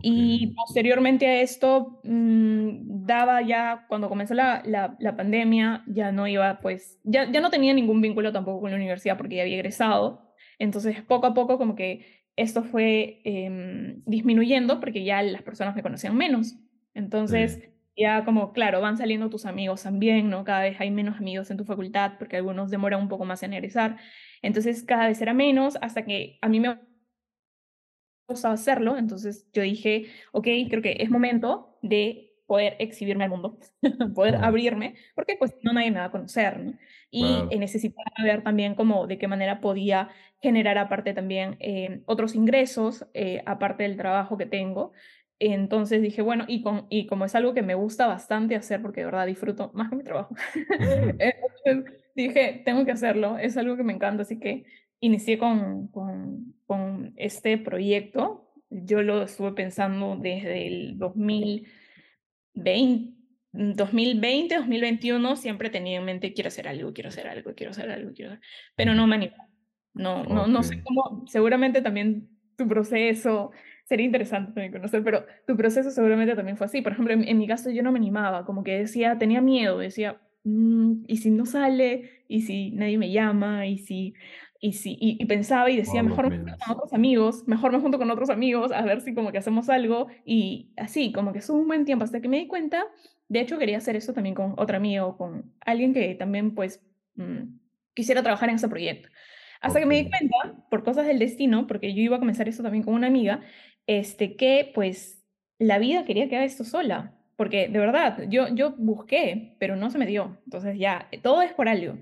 [0.00, 6.60] Y posteriormente a esto, mm, daba ya, cuando comenzó la, la, pandemia, ya no iba,
[6.60, 10.32] pues, ya, ya no tenía ningún vínculo tampoco con la universidad porque ya había egresado.
[10.60, 15.82] Entonces, poco a poco, como que esto fue em, disminuyendo porque ya las personas me
[15.82, 16.54] conocían menos.
[16.96, 17.60] Entonces,
[17.96, 20.44] ya como, claro, van saliendo tus amigos también, ¿no?
[20.44, 23.54] Cada vez hay menos amigos en tu facultad porque algunos demoran un poco más en
[23.54, 23.98] egresar.
[24.42, 26.78] Entonces, cada vez era menos hasta que a mí me
[28.28, 28.96] gustaba hacerlo.
[28.98, 33.58] Entonces, yo dije, ok, creo que es momento de poder exhibirme al mundo,
[34.14, 36.74] poder abrirme, porque pues no nadie me va a conocer, ¿no?
[37.10, 43.06] Y necesitaba ver también como de qué manera podía generar aparte también eh, otros ingresos,
[43.14, 44.92] eh, aparte del trabajo que tengo.
[45.38, 49.00] Entonces dije, bueno, y, con, y como es algo que me gusta bastante hacer, porque
[49.00, 50.34] de verdad disfruto más que mi trabajo,
[51.18, 54.64] entonces dije, tengo que hacerlo, es algo que me encanta, así que
[55.00, 58.50] inicié con, con, con este proyecto.
[58.70, 61.68] Yo lo estuve pensando desde el 2000
[62.56, 63.12] 20,
[63.52, 68.12] 2020, 2021 siempre tenía en mente, quiero hacer algo, quiero hacer algo, quiero hacer algo,
[68.12, 68.38] quiero
[68.74, 69.36] pero no me animo.
[69.94, 73.52] No, no, no sé cómo, seguramente también tu proceso,
[73.86, 76.82] sería interesante también conocer, pero tu proceso seguramente también fue así.
[76.82, 80.20] Por ejemplo, en, mi caso yo no me animaba, como que decía, tenía miedo, decía,
[80.44, 82.10] mm, ¿y si no sale?
[82.26, 83.66] ¿Y si nadie me llama?
[83.66, 84.14] ¿Y si
[84.60, 87.98] y, sí, y, pensaba y decía, mejor me junto con otros amigos, mejor me junto
[87.98, 90.08] con otros amigos, a ver si como que hacemos algo.
[90.24, 92.84] Y así, como que estuvo un buen tiempo hasta que me di cuenta.
[93.28, 96.82] De hecho, quería hacer eso también con otro amigo, con alguien que también, pues,
[97.16, 97.58] mm,
[97.94, 99.08] quisiera trabajar en ese proyecto.
[99.66, 102.62] Hasta que me di cuenta, por cosas del destino, porque yo iba a comenzar esto
[102.62, 103.40] también con una amiga,
[103.86, 105.24] este, que pues
[105.58, 107.12] la vida quería que haga esto sola.
[107.36, 110.38] Porque de verdad, yo, yo busqué, pero no se me dio.
[110.44, 111.98] Entonces ya, todo es por algo.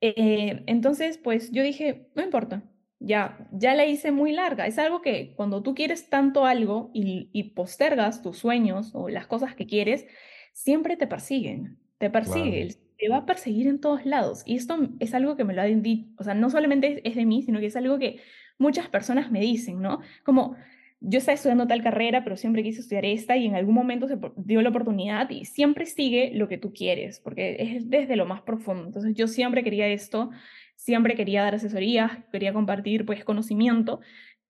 [0.00, 2.62] Eh, entonces, pues yo dije, no importa,
[2.98, 4.66] ya, ya la hice muy larga.
[4.66, 9.54] Es algo que cuando tú quieres tanto algo y, postergas tus sueños o las cosas
[9.54, 10.06] que quieres,
[10.52, 14.42] siempre te persiguen, te persigue, te va a perseguir en todos lados.
[14.46, 17.26] Y esto es algo que me lo ha dicho, o sea, no solamente es de
[17.26, 18.20] mí, sino que es algo que
[18.58, 20.00] muchas personas me dicen, ¿no?
[20.24, 20.56] Como,
[21.00, 24.18] yo estaba estudiando tal carrera, pero siempre quise estudiar esta y en algún momento se
[24.36, 28.42] dio la oportunidad y siempre sigue lo que tú quieres, porque es desde lo más
[28.42, 28.86] profundo.
[28.86, 30.30] Entonces yo siempre quería esto,
[30.74, 34.00] siempre quería dar asesorías, quería compartir pues conocimiento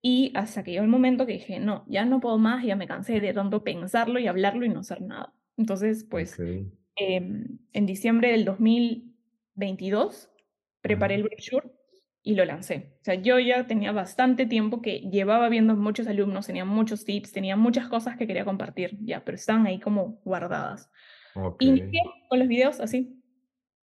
[0.01, 2.87] y hasta que llegó el momento que dije, no, ya no puedo más, ya me
[2.87, 5.35] cansé de tanto pensarlo y hablarlo y no hacer nada.
[5.57, 6.39] Entonces pues
[6.97, 10.31] em, en diciembre del 2022
[10.81, 11.71] preparé el brochure
[12.23, 12.97] y lo lancé.
[13.01, 17.33] O sea, yo ya tenía bastante tiempo que llevaba viendo muchos alumnos, tenía muchos tips,
[17.33, 20.91] tenía muchas cosas que quería compartir, ya, pero estaban ahí como guardadas.
[21.61, 21.83] Y
[22.29, 23.23] con los videos así,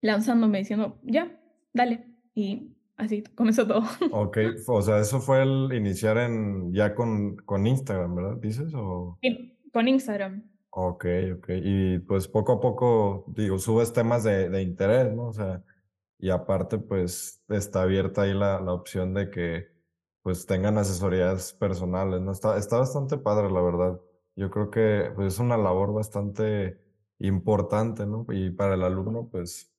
[0.01, 1.37] lanzándome, diciendo, ya,
[1.73, 2.05] dale.
[2.33, 3.83] Y así comenzó todo.
[4.11, 8.37] Ok, o sea, eso fue el iniciar en ya con, con Instagram, ¿verdad?
[8.37, 8.73] ¿Dices?
[8.73, 9.17] O...
[9.21, 10.48] Sí, con Instagram.
[10.71, 11.05] Ok,
[11.35, 11.49] ok.
[11.63, 15.27] Y pues poco a poco, digo, subes temas de, de interés, ¿no?
[15.29, 15.63] O sea,
[16.19, 19.67] y aparte, pues está abierta ahí la, la opción de que
[20.21, 22.31] pues tengan asesorías personales, ¿no?
[22.31, 23.99] Está, está bastante padre, la verdad.
[24.35, 26.79] Yo creo que pues, es una labor bastante
[27.19, 28.25] importante, ¿no?
[28.29, 29.73] Y para el alumno, pues,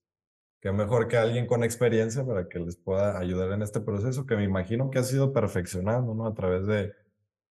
[0.61, 4.37] qué mejor que alguien con experiencia para que les pueda ayudar en este proceso, que
[4.37, 6.27] me imagino que ha sido perfeccionando, ¿no?
[6.27, 6.95] A través de,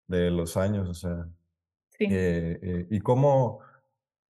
[0.07, 1.29] de los años, o sea.
[1.99, 3.59] Eh, eh, y cómo,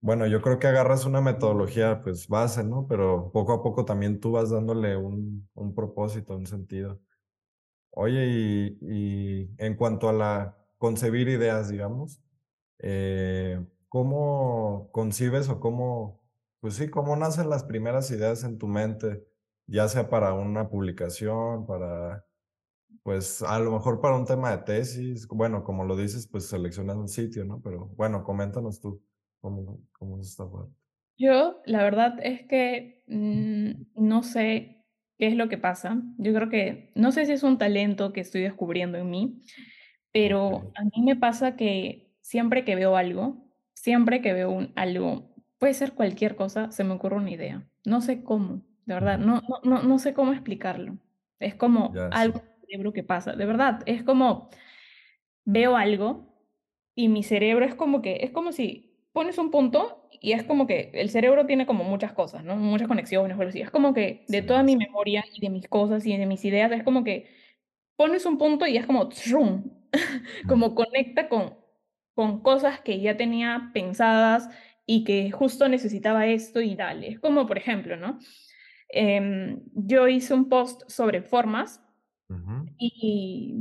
[0.02, 2.88] bueno, yo creo que agarras una metodología, pues base, ¿no?
[2.88, 7.02] Pero poco a poco también tú vas dándole un, un propósito, un sentido.
[7.92, 12.22] Oye, y, y, en cuanto a la concebir ideas, digamos,
[12.80, 16.22] eh, ¿cómo concibes o cómo,
[16.60, 19.26] pues sí, cómo nacen las primeras ideas en tu mente,
[19.68, 22.26] ya sea para una publicación, para,
[23.06, 26.96] pues a lo mejor para un tema de tesis, bueno, como lo dices, pues seleccionas
[26.96, 27.62] un sitio, ¿no?
[27.62, 29.00] Pero bueno, coméntanos tú.
[29.40, 30.74] ¿Cómo, cómo es esta parte?
[31.16, 34.88] Yo, la verdad es que mm, no sé
[35.20, 36.02] qué es lo que pasa.
[36.18, 39.44] Yo creo que, no sé si es un talento que estoy descubriendo en mí,
[40.12, 45.30] pero a mí me pasa que siempre que veo algo, siempre que veo un, algo,
[45.60, 47.70] puede ser cualquier cosa, se me ocurre una idea.
[47.86, 50.98] No sé cómo, de verdad, no, no, no, no sé cómo explicarlo.
[51.38, 52.42] Es como algo
[52.76, 54.50] cerebro que pasa, de verdad, es como
[55.46, 56.36] veo algo
[56.94, 60.68] y mi cerebro es como que, es como si pones un punto y es como
[60.68, 62.56] que el cerebro tiene como muchas cosas, ¿no?
[62.58, 63.62] Muchas conexiones, así.
[63.62, 66.72] Es como que de toda mi memoria y de mis cosas y de mis ideas,
[66.72, 67.30] es como que
[67.96, 69.10] pones un punto y es como,
[70.50, 71.56] como conecta con,
[72.14, 74.50] con cosas que ya tenía pensadas
[74.86, 77.10] y que justo necesitaba esto y dale.
[77.10, 78.20] Es como, por ejemplo, ¿no?
[78.90, 81.85] Em, yo hice un post sobre formas
[82.30, 82.76] Ujú.
[82.78, 83.54] Y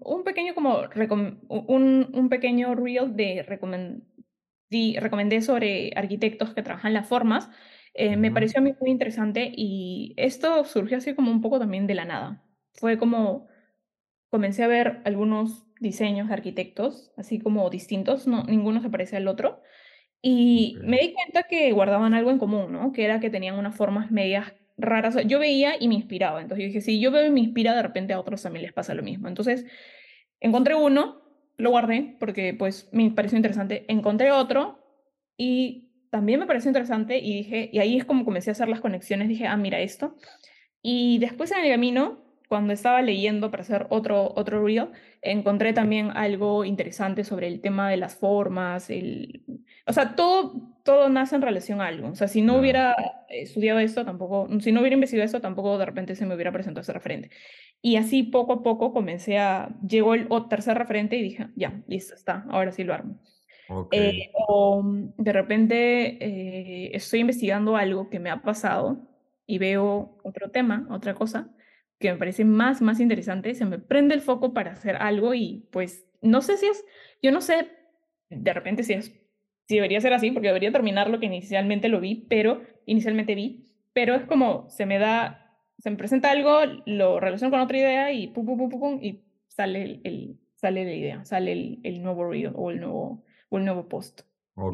[0.00, 0.82] un pequeño como
[1.50, 4.04] un un pequeño reel de recomen
[4.70, 7.50] di recomendé sobre arquitectos que trabajan las formas,
[7.94, 8.32] eh, me Ujú.
[8.32, 12.04] pareció a mí muy interesante, y esto surgió así como un poco también de la
[12.04, 12.44] nada.
[12.74, 13.48] Fue como
[14.30, 19.28] comencé a ver algunos diseños de arquitectos, así como distintos, no ninguno se parece al
[19.28, 19.62] otro,
[20.22, 21.00] y me Okey.
[21.00, 22.92] di cuenta que guardaban algo en común, ¿no?
[22.92, 25.16] Que era que tenían unas formas medias raras.
[25.26, 26.40] Yo veía y me inspiraba.
[26.42, 28.72] Entonces yo dije: "Si yo veo y me inspira, de repente a otros también les
[28.72, 29.28] pasa lo mismo".
[29.28, 29.64] Entonces,
[30.40, 31.22] encontré uno,
[31.58, 33.84] lo guardé porque, pues, me pareció interesante.
[33.88, 34.78] Encontré otro
[35.36, 38.80] y también me pareció interesante, y dije y ahí es como comencé a hacer las
[38.80, 40.16] conexiones, dije: "Ah, mira esto".
[40.82, 42.19] Y después en el camino,
[42.50, 44.90] cuando estaba leyendo para hacer otro otro reel,
[45.22, 49.44] encontré también algo interesante sobre el tema de las formas, el
[49.86, 52.08] o sea, todo todo nace en relación a algo.
[52.10, 52.94] O sea, si no hubiera
[53.30, 56.82] estudiado esto, tampoco si no hubiera investigado esto, tampoco de repente se me hubiera presentado
[56.82, 57.30] ese referente.
[57.82, 62.14] Y así poco a poco comencé a llegó el tercer referente y dije: "Ya, listo,
[62.14, 63.20] está, ahora sí lo armo".
[63.92, 64.28] Eh, Okey.
[64.48, 69.08] o de repente, eh, estoy investigando algo que me ha pasado
[69.46, 71.50] y veo otro tema, otra cosa,
[72.00, 75.68] que me parece más más interesante, se me prende el foco para hacer algo y,
[75.70, 76.84] pues, no sé si es
[77.22, 77.68] yo no sé,
[78.30, 79.12] de repente si es
[79.68, 83.66] si debería ser así, porque debería terminar lo que inicialmente lo vi, pero inicialmente vi,
[83.92, 85.36] pero es como se me da
[85.78, 88.98] se me presenta algo, lo relaciono con otra idea y pum, pum, pum, pum, pum,
[89.02, 93.24] y sale el el sale la idea, sale el el nuevo reel o el nuevo
[93.50, 94.22] o el nuevo post,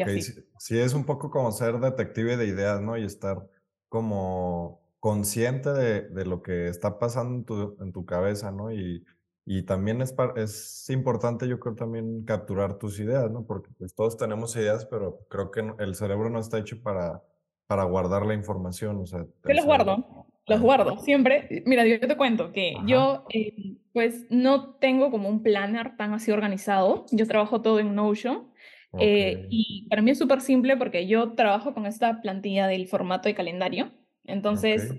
[0.04, 0.22] así.
[0.22, 2.96] sí sí es un poco como ser detective de ideas, ¿no?
[2.96, 3.48] Y estar
[3.88, 8.72] como consciente de de lo que está pasando en tu en tu cabeza, ¿no?
[8.72, 9.04] Y
[9.46, 13.46] y también es es importante, yo creo, también capturar tus ideas, ¿no?
[13.46, 17.22] Porque, pues, todos tenemos ideas, pero creo que el cerebro no está hecho para
[17.68, 20.62] para guardar la información, o sea, Yo los guardo, los ah.
[20.62, 21.48] guardo siempre.
[21.66, 22.86] Mira, yo te cuento que Ajá.
[22.86, 27.06] yo, eh, pues, no tengo como un planner tan así organizado.
[27.12, 28.52] Yo trabajo todo en Notion,
[28.98, 29.48] eh, Okey.
[29.50, 33.92] y para mí es supersimple porque yo trabajo con esta plantilla del formato de calendario.
[34.26, 34.94] Entonces,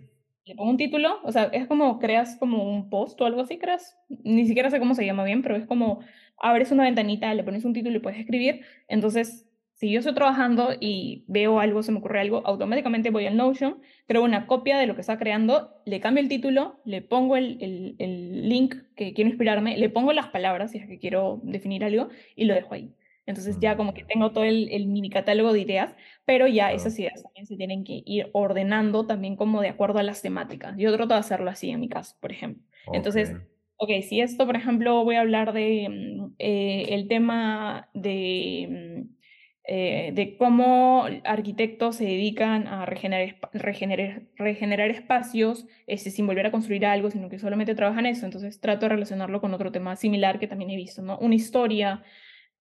[0.45, 3.57] le pongo un título, o sea, es como creas como un post o algo así,
[3.57, 5.99] creas, ni siquiera sé cómo se llama bien, pero es como
[6.38, 8.61] abres una ventanita, le pones un título y puedes escribir.
[8.88, 13.38] Entonces, si yo estoy trabajando y veo algo, se me ocurre algo, automáticamente voy al
[13.38, 17.36] Notion, creo una copia de lo que está creando, le cambio el título, le pongo
[17.38, 21.41] el el el link que quiero inspirarme, le pongo las palabras, si es que quiero
[21.43, 22.91] definir algo, y lo dejo ahí.
[23.28, 26.97] Entonces, ya como que tengo todo el el mini catálogo de ideas, pero ya esas
[26.99, 30.75] ideas también se tienen que ir ordenando también como de acuerdo a las temáticas.
[30.78, 32.63] Yo trato de hacerlo así en mi caso, por ejemplo.
[32.91, 33.47] Entonces, Okey.
[33.78, 39.17] okey, si esto, por ejemplo, voy a hablar de, mm, eh, el tema de, mm,
[39.69, 46.51] eh, de cómo arquitectos se dedican a regenerar regenerar regenerar espacios, este, sin volver a
[46.51, 48.25] construir algo, sino que solamente trabajan eso.
[48.25, 51.17] Entonces, trato de relacionarlo con otro tema similar que también he visto, ¿no?
[51.19, 52.03] Una historia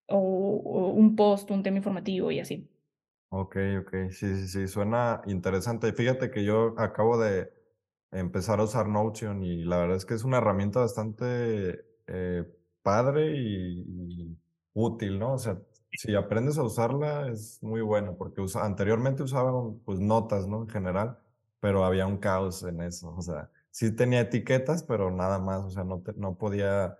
[0.08, 2.68] o o un post, un tema informativo y así.
[3.30, 4.12] Okey, okey.
[4.12, 5.92] Sí, sí, sí, suena interesante.
[5.92, 7.52] Fíjate que yo acabo de
[8.12, 12.44] empezar a usar Notion y la verdad es que es una herramienta bastante, eh,
[12.82, 13.80] padre y
[14.32, 14.38] y
[14.74, 15.32] útil, ¿no?
[15.34, 15.60] O sea,
[15.92, 19.52] si aprendes a usarla es muy bueno, porque usa anteriormente usaba,
[19.84, 20.62] pues, notas, ¿no?
[20.62, 21.18] En general,
[21.60, 23.12] pero había un caos en eso.
[23.16, 26.96] O sea, sí tenía etiquetas, pero nada más, o sea, no te no podía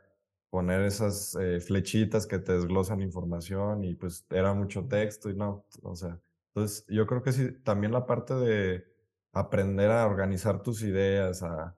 [0.51, 5.65] poner esas, eh, flechitas que te desglosan información y, pues, era mucho texto y no,
[5.83, 6.21] o sea,
[6.55, 8.85] entonces, yo creo que sí, también la parte de
[9.33, 11.77] aprender a organizar tus ideas, a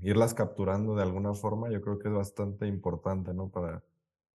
[0.00, 3.50] irlas capturando de alguna forma, yo creo que es bastante importante, ¿no?
[3.50, 3.82] Para,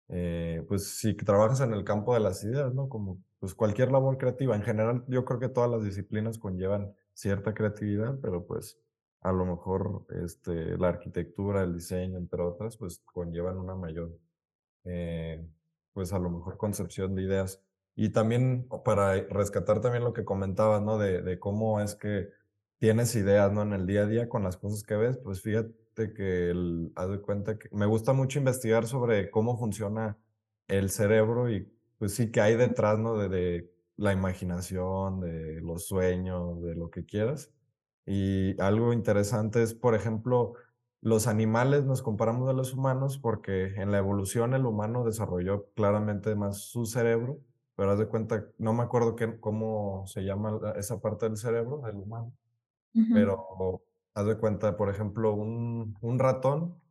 [0.09, 2.89] eh, pues, si trabajas en el campo de las ideas, ¿no?
[2.89, 4.55] Como, pues, cualquier labor creativa.
[4.55, 8.79] En general, yo creo que todas las disciplinas conllevan cierta creatividad, pero, pues,
[9.24, 14.17] a lo mejor, este, la arquitectura, el diseño, entre otras, pues, conllevan una mayor,
[14.86, 15.45] eh,
[15.93, 17.61] pues, a lo mejor concepción de ideas.
[17.95, 20.97] Y también, para rescatar también lo que comentabas, ¿no?
[20.97, 22.30] De de cómo es que
[22.80, 23.61] tienes ideas, ¿no?
[23.63, 27.09] En el día a día con las cosas que ves, pues, fíjate que el haz
[27.09, 30.17] de cuenta que me gusta mucho investigar sobre cómo funciona
[30.67, 33.17] el cerebro y, pues sí, qué hay detrás, ¿no?
[33.17, 37.51] De de la imaginación, de los sueños, de lo que quieras.
[38.05, 40.53] Y algo interesante es, por ejemplo,
[41.01, 46.35] los animales nos comparamos a los humanos porque en la evolución el humano desarrolló claramente
[46.35, 47.39] más su cerebro,
[47.75, 51.37] pero haz de cuenta, no me acuerdo qué cómo se llama la esa parte del
[51.37, 52.33] cerebro del humano,
[53.13, 53.83] pero
[54.13, 56.81] haz de cuenta, por ejemplo, un un ratón,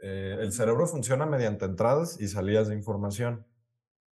[0.00, 3.46] eh, el cerebro funciona mediante entradas y salidas de información.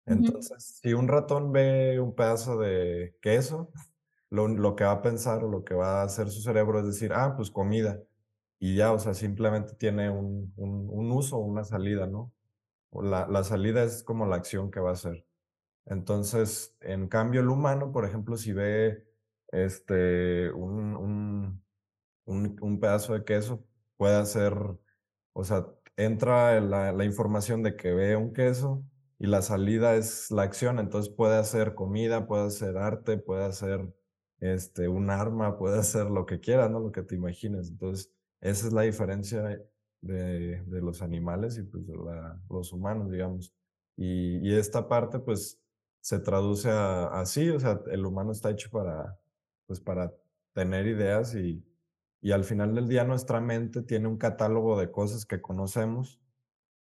[0.06, 3.72] Entonces, si un ratón ve un pedazo de queso,
[4.30, 6.86] lo lo que va a pensar o lo que va a hacer su cerebro es
[6.88, 8.02] decir: "Ah, pues comida".
[8.60, 12.34] y ya, o sea, simplemente tiene un, un, un uso, una salida, ¿no?
[12.94, 15.26] La, la salida es como la acción que va a hacer.
[15.86, 19.06] Entonces, en cambio, el humano, por ejemplo, si ve
[19.52, 21.64] este, un, un,
[22.26, 23.66] un, un pedazo de queso,
[23.98, 24.54] puede hacer,
[25.34, 25.66] o sea,
[25.98, 28.84] entra la, la información de que ve un queso
[29.20, 33.94] y la salida es la acción, entonces puede hacer comida, puede hacer arte, puede hacer
[34.40, 36.80] este, un arma, puede hacer lo que quiera, ¿no?
[36.80, 37.70] Lo que te imagines.
[37.70, 38.12] Entonces,
[38.42, 39.42] esa es la diferencia
[40.02, 43.54] de, de los animales y pues de la, los humanos, digamos.
[43.98, 45.60] Y, y, esta parte, pues,
[46.02, 49.20] se traduce así, o sea, el humano está hecho para,
[49.68, 50.14] pues, para
[50.54, 51.64] tener ideas y,
[52.22, 56.20] y al final del día nuestra mente tiene un catálogo de cosas que conocemos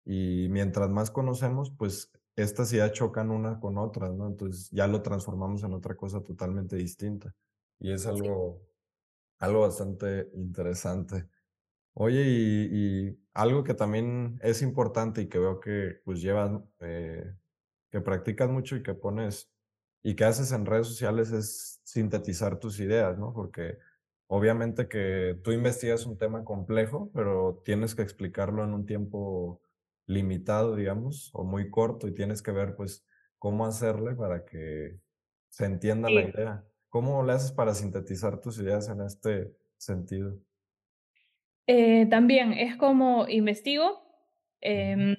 [0.05, 4.29] y mientras más conocemos, pues estas ya chocan una con otras, ¿no?
[4.29, 7.35] Entonces ya lo transformamos en otra cosa totalmente distinta.
[7.79, 8.63] Y es algo,
[9.39, 11.29] algo bastante interesante.
[11.95, 17.35] Oye, y, y, algo que también es importante y que veo que pues llevas, eh,
[17.91, 19.51] que practicas mucho y que pones
[20.03, 23.33] y que haces en redes sociales es sintetizar tus ideas, ¿no?
[23.35, 23.79] Porque
[24.29, 29.61] obviamente que tú investigas un tema complejo, pero tienes que explicarlo en un tiempo
[30.07, 33.05] limitado, digamos, o muy corto y tienes que ver pues
[33.39, 35.01] cómo hacerle para que
[35.49, 36.65] se entienda la idea.
[36.89, 40.41] ¿Cómo le haces para sintetizar tus ideas en este sentido?
[41.67, 44.03] Eh, también es como investigo,
[44.61, 45.17] em,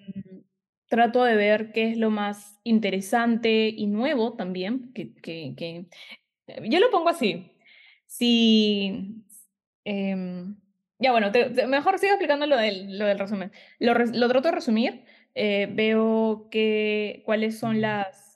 [0.88, 5.88] trato de ver qué es lo más interesante y nuevo también, que, que, que
[6.70, 7.52] yo lo pongo así.
[8.08, 9.24] Si,
[9.86, 10.58] em,
[11.00, 13.52] ya bueno, te- te- mejor sigo explicando lo del, lo del resumen.
[13.80, 15.06] Lo, lo trato de resumir,
[15.36, 18.27] eh, veo que, cuáles son las,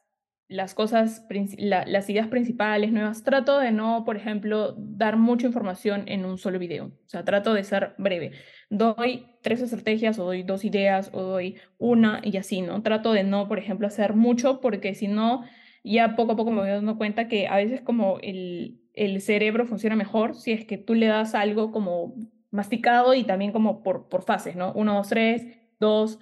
[0.51, 1.25] las cosas,
[1.57, 3.23] las ideas principales nuevas.
[3.23, 6.87] Trato de no, por ejemplo, dar mucha información en un solo video.
[6.87, 8.33] O sea, trato de ser breve.
[8.69, 12.81] Doy tres estrategias o doy dos ideas o doy una y así, ¿no?
[12.83, 15.43] Trato de no, por ejemplo, hacer mucho porque si no
[15.85, 19.65] ya poco a poco me voy dando cuenta que a veces como el, el cerebro
[19.65, 22.13] funciona mejor si es que tú le das algo como
[22.51, 24.73] masticado y también como por, por fases, ¿no?
[24.73, 25.47] Uno, dos, tres,
[25.79, 26.19] dos,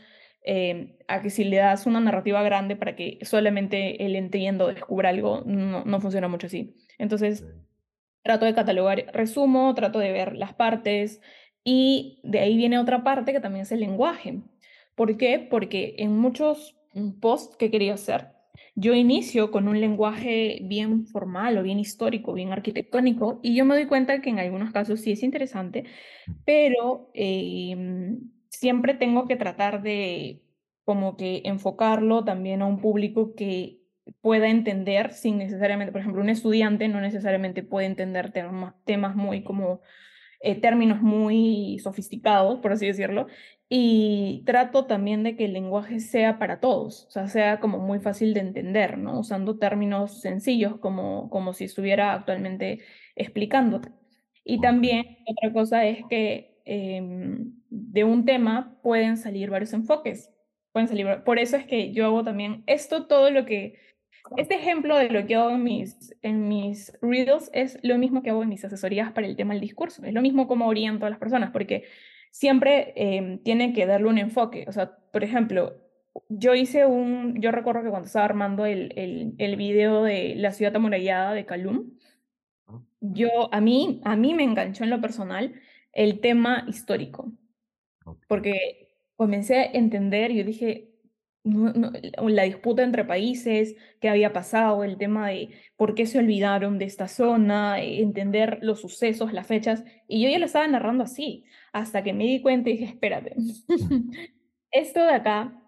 [0.51, 4.69] eh, a que si le das una narrativa grande para que solamente él entienda o
[4.69, 6.75] descubra algo, no, no funciona mucho así.
[6.97, 7.45] Entonces,
[8.23, 11.21] trato de catalogar, resumo, trato de ver las partes
[11.63, 14.41] y de ahí viene otra parte que también es el lenguaje.
[14.95, 15.37] ¿Por qué?
[15.37, 18.29] Porque en muchos mm, posts que quería hacer,
[18.73, 23.75] yo inicio con un lenguaje bien formal o bien histórico, bien arquitectónico, y yo me
[23.75, 25.85] doy cuenta que en algunos casos sí es interesante,
[26.43, 30.43] pero em, siempre tengo que tratar de
[30.85, 33.79] como que enfocarlo también a un público que
[34.21, 39.43] pueda entender sin necesariamente, por ejemplo, un estudiante no necesariamente puede entender temas, temas muy
[39.43, 39.81] como
[40.41, 43.27] eh, términos muy sofisticados, por así decirlo,
[43.69, 47.99] y trato también de que el lenguaje sea para todos, o sea, sea como muy
[47.99, 49.19] fácil de entender, ¿no?
[49.19, 52.79] Usando términos sencillos como, como si estuviera actualmente
[53.15, 53.89] explicándote.
[54.43, 60.29] Y también otra cosa es que em, de un tema pueden salir varios enfoques.
[60.71, 63.79] Pueden salir, por eso es que yo hago también esto, todo lo que
[64.37, 68.29] este ejemplo de lo que hago en mis, en mis reels es lo mismo que
[68.29, 70.03] hago en mis asesorías para el tema del discurso.
[70.05, 71.85] Es lo mismo como oriento a las personas, porque
[72.31, 74.65] siempre eh, tiene que darle un enfoque.
[74.67, 75.75] O sea, por ejemplo,
[76.29, 80.51] yo hice un, yo recuerdo que cuando estaba armando el, el, el video de la
[80.51, 81.91] ciudad amurallada de Calum,
[82.67, 82.85] ¿no?
[83.01, 85.53] yo, a mí, a mí me enganchó en lo personal
[85.93, 87.31] el tema histórico
[88.27, 90.89] porque comencé a entender, yo dije,
[91.43, 91.91] no- no,
[92.29, 96.85] la disputa entre países, qué había pasado, el tema de por qué se olvidaron de
[96.85, 101.45] esta zona, eh, entender los sucesos, las fechas, y yo ya lo estaba narrando así,
[101.73, 103.35] hasta que me di cuenta y dije, espérate,
[104.71, 105.61] esto de acá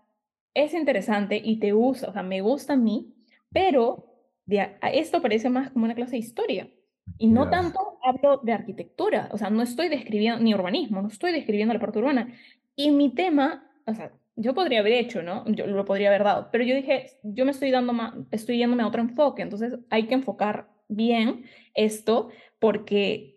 [0.54, 3.14] es interesante y te gusta, o sea, me gusta a mí,
[3.52, 4.08] pero
[4.46, 6.70] de a esto parece más como una clase de historia.
[7.18, 11.08] Y no Ya, tanto hablo de arquitectura, o sea, no estoy describiendo ni urbanismo, no
[11.08, 12.34] estoy describiendo la parte urbana.
[12.76, 15.46] Y mi tema, o sea, yo podría haber hecho, ¿no?
[15.48, 18.84] Yo lo podría haber dado, pero yo dije, yo me estoy dando más, estoy yéndome
[18.84, 22.30] a otro enfoque, entonces hay que enfocar bien esto
[22.60, 23.32] porque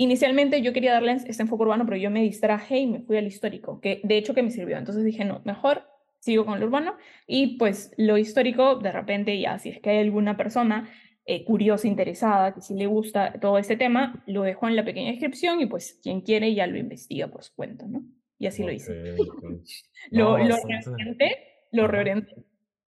[0.00, 3.26] Inicialmente yo quería darle este enfoque urbano, pero yo me distraje y me fui al
[3.26, 4.78] histórico, que de hecho que me sirvió.
[4.78, 5.82] Entonces dije, no, mejor
[6.20, 6.94] sigo con lo urbano
[7.26, 10.88] y pues lo histórico, de repente ya, si es que hay alguna persona
[11.30, 15.10] eh, curiosa, interesada, que si le gusta todo este tema, lo dejo en la pequeña
[15.10, 18.02] descripción y pues quien quiere ya lo investiga por su cuenta, ¿no?
[18.38, 19.14] Y así lo hice.
[20.10, 21.36] Lo, No, lo reorienté,
[21.72, 22.34] lo reorienté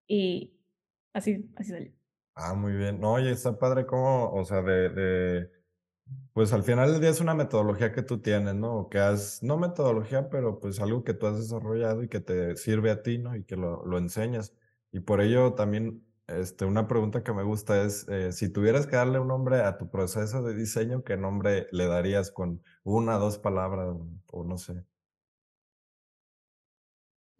[0.07, 0.57] y
[1.13, 1.91] así, así salió.
[2.33, 2.99] Ah, muy bien.
[2.99, 5.51] No, oye, está padre como, o sea, de, de
[6.33, 8.89] Pues al final del día es una metodología que tú tienes, ¿no?
[8.89, 12.89] Que has, no metodología, pero pues algo que tú has desarrollado y que te sirve
[12.89, 13.35] a ti, ¿no?
[13.35, 14.55] Y que lo, lo enseñas.
[14.91, 16.03] Y por ello también,
[16.39, 19.77] este, una pregunta que me gusta es, eh, si tuvieras que darle un nombre a
[19.77, 23.95] tu proceso de diseño, ¿qué nombre le darías con una, dos palabras
[24.31, 24.85] o no sé?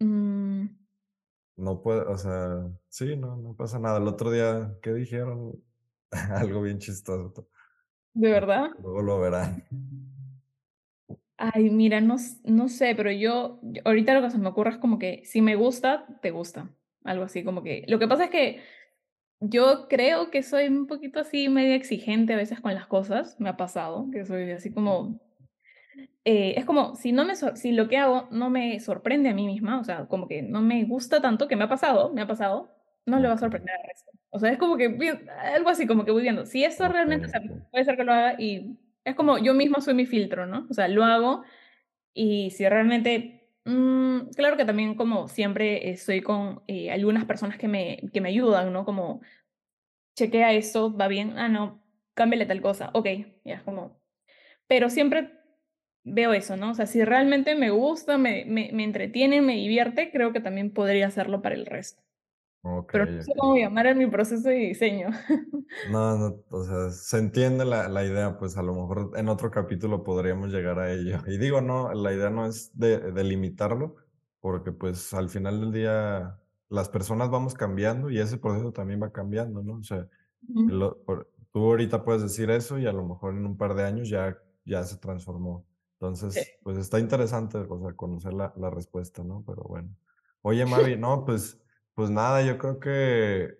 [0.02, 0.66] Mm,
[1.56, 3.98] No puede, o sea, sí, no, no pasa nada.
[3.98, 5.62] El otro día, ¿qué dijeron?
[6.10, 7.48] Algo bien chistoso.
[8.14, 8.70] ¿de verdad?
[8.76, 9.64] Luego lo verán.
[11.36, 14.78] Ay, mira, no, no sé, pero yo, yo- ahorita lo que se me ocurre es
[14.78, 16.70] como que si me gusta, te gusta.
[17.04, 17.84] Algo así, como que.
[17.88, 18.62] Lo que pasa es que
[19.42, 23.38] yo creo que soy un poquito así medio exigente a veces con las cosas.
[23.40, 25.20] Me ha pasado, que soy así como.
[26.24, 29.46] eh, es como si no me si lo que hago no me sorprende a mí
[29.46, 32.26] misma, o sea, como que no me gusta tanto, que me ha pasado, me ha
[32.26, 32.70] pasado,
[33.06, 34.12] no le va a sorprender al resto.
[34.30, 34.96] O sea, es como que
[35.54, 36.46] algo así, como que voy viendo.
[36.46, 39.80] Si esto realmente, o sea, puede ser que lo haga y es como yo misma
[39.80, 40.66] soy mi filtro, ¿no?
[40.70, 41.42] O sea, lo hago
[42.14, 47.68] y si realmente, mm, claro que también como siempre estoy con eh, algunas personas que
[47.68, 48.84] me, que me ayudan, ¿no?
[48.84, 49.20] Como,
[50.16, 51.82] chequea esto, va bien, ah, no,
[52.14, 53.06] cámbiale tal cosa, ok,
[53.44, 54.00] ya es como,
[54.66, 55.32] pero siempre
[56.04, 56.70] veo eso, ¿no?
[56.72, 60.72] O sea, si realmente me gusta, me, me, me entretiene, me divierte, creo que también
[60.72, 62.02] podría hacerlo para el resto.
[62.62, 65.08] Ok, Pero no sé cómo llamar a mi proceso de diseño.
[65.82, 69.50] No, no, o sea, se entiende la, la idea, pues a lo mejor en otro
[69.50, 71.18] capítulo podríamos llegar a ello.
[71.26, 73.52] Y digo, no, la idea no es de, de
[74.40, 76.38] porque pues al final del día
[76.68, 79.78] las personas vamos cambiando y ese proceso también va cambiando, ¿no?
[79.78, 80.08] O sea,
[80.66, 83.84] lo- por- tú ahorita puedes decir eso y a lo mejor en un par de
[83.84, 85.66] años ya, ya se transformó.
[86.28, 89.44] Sí, Entonces, pues está interesante, o sea, conocer la, la respuesta, ¿no?
[89.46, 89.90] Pero bueno.
[90.42, 91.61] Oye, Mavi, no, pues,
[91.94, 93.58] pues nada, yo creo que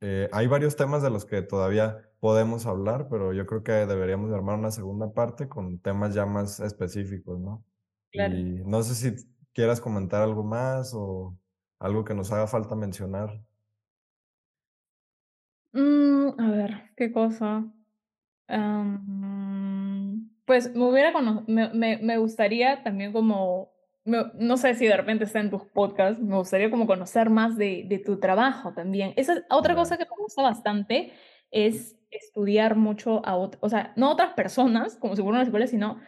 [0.00, 4.30] eh, hay varios temas de los que todavía podemos hablar, pero yo creo que deberíamos
[4.30, 7.64] de armar una segunda parte con temas ya más específicos, ¿no?
[8.10, 8.36] claro.
[8.36, 11.38] Y no sé si quieras comentar algo más o
[11.78, 13.44] algo que nos haga falta mencionar.
[15.74, 17.70] Mm, a ver, ¿qué cosa?
[20.46, 21.12] Pues me hubiera
[21.46, 23.73] me, me, me gustaría también como,
[24.04, 27.84] no sé si de repente está en tus podcasts, me gustaría como conocer más de,
[27.88, 29.14] de tu trabajo también.
[29.16, 31.12] Esa es otra cosa que me gusta bastante,
[31.50, 35.66] es estudiar mucho a otras, o sea, no otras personas, como si fuera una escuela,
[35.66, 36.00] sino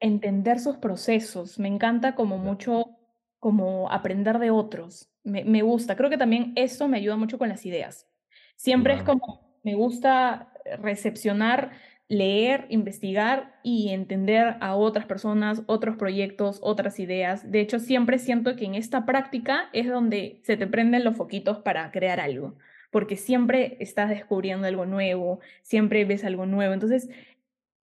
[0.00, 1.58] entender sus procesos.
[1.58, 2.98] Me encanta como mucho,
[3.38, 5.10] como aprender de otros.
[5.22, 8.08] Me, me gusta, creo que también eso me ayuda mucho con las ideas.
[8.56, 11.72] Siempre es como, me gusta recepcionar
[12.08, 17.50] leer, investigar y entender a otras personas, otros proyectos, otras ideas.
[17.50, 21.58] De hecho, siempre siento que en esta práctica es donde se te prenden los foquitos
[21.58, 22.56] para crear algo,
[22.90, 26.74] porque siempre estás descubriendo algo nuevo, siempre ves algo nuevo.
[26.74, 27.08] Entonces,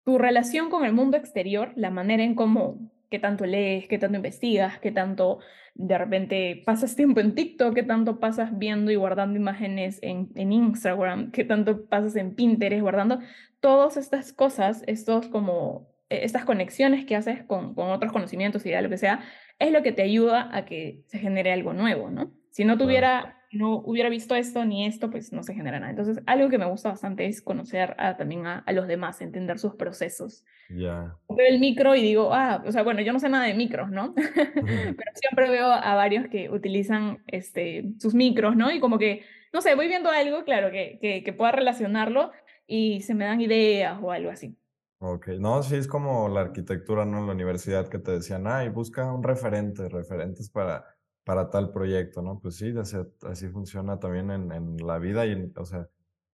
[0.03, 4.17] tu relación con el mundo exterior, la manera en cómo, qué tanto lees, qué tanto
[4.17, 5.39] investigas, qué tanto
[5.73, 11.31] de repente pasas tiempo en TikTok, qué tanto pasas viendo y guardando imágenes en, Instagram,
[11.31, 13.19] qué tanto pasas en Pinterest guardando,
[13.65, 18.83] todas estas cosas, estos como, eh, estas conexiones que haces con, con otros conocimientos, ideas,
[18.83, 19.21] lo que sea,
[19.57, 22.31] es lo que te ayuda a que se genere algo nuevo, ¿no?
[22.51, 25.89] Si no tuviera, no hubiera visto esto ni esto, pues no se genera nada.
[25.89, 29.57] Entonces, algo que me gusta bastante es conocer a, también a, a los demás, entender
[29.57, 30.45] sus procesos.
[30.69, 31.15] ya.
[31.27, 33.89] Veo el micro y digo, ah, o sea, bueno, yo no sé nada de micros,
[33.89, 34.13] ¿no?
[34.53, 38.69] Pero siempre veo a varios que utilizan este, sus micros, ¿no?
[38.69, 42.31] Y como que, no sé, voy viendo algo, claro, que, que, que pueda relacionarlo
[42.67, 44.57] y se me dan ideas o algo así.
[44.99, 47.19] Ok, no, sí es como la arquitectura, ¿no?
[47.19, 50.85] En la universidad que te decían, ay, busca un referente, referentes para,
[51.23, 52.39] para tal proyecto, ¿no?
[52.39, 55.89] Pues sí, así, así funciona también en, en la vida y, en, o sea,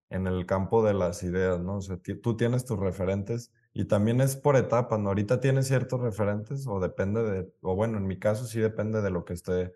[0.09, 1.77] en el campo de las ideas, ¿no?
[1.77, 5.09] O sea, tú tienes tus referentes y también es por etapas, ¿no?
[5.09, 9.09] Ahorita tienes ciertos referentes o depende de, o bueno, en mi caso sí depende de
[9.09, 9.73] lo que esté,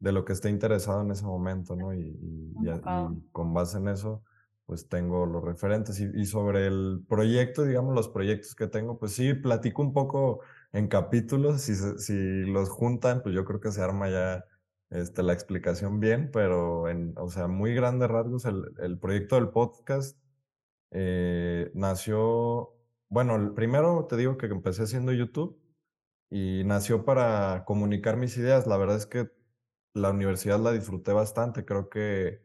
[0.00, 1.94] de lo que esté interesado en ese momento, ¿no?
[1.94, 4.24] Y, y, y y con base en eso
[4.66, 6.00] pues tengo los referentes.
[6.00, 10.40] Y, y sobre el proyecto, digamos, los proyectos que tengo, pues sí, platico un poco
[10.72, 11.62] en capítulos.
[11.62, 12.14] Si, si
[12.46, 14.44] los juntan, pues yo creo que se arma ya
[14.90, 19.50] este, la explicación bien, pero en, o sea, muy grandes rasgos, el, el proyecto del
[19.50, 20.18] podcast
[20.92, 22.74] eh, nació,
[23.08, 25.58] bueno, primero te digo que empecé haciendo YouTube
[26.30, 28.66] y nació para comunicar mis ideas.
[28.66, 29.30] La verdad es que
[29.94, 31.64] la universidad la disfruté bastante.
[31.64, 32.42] Creo que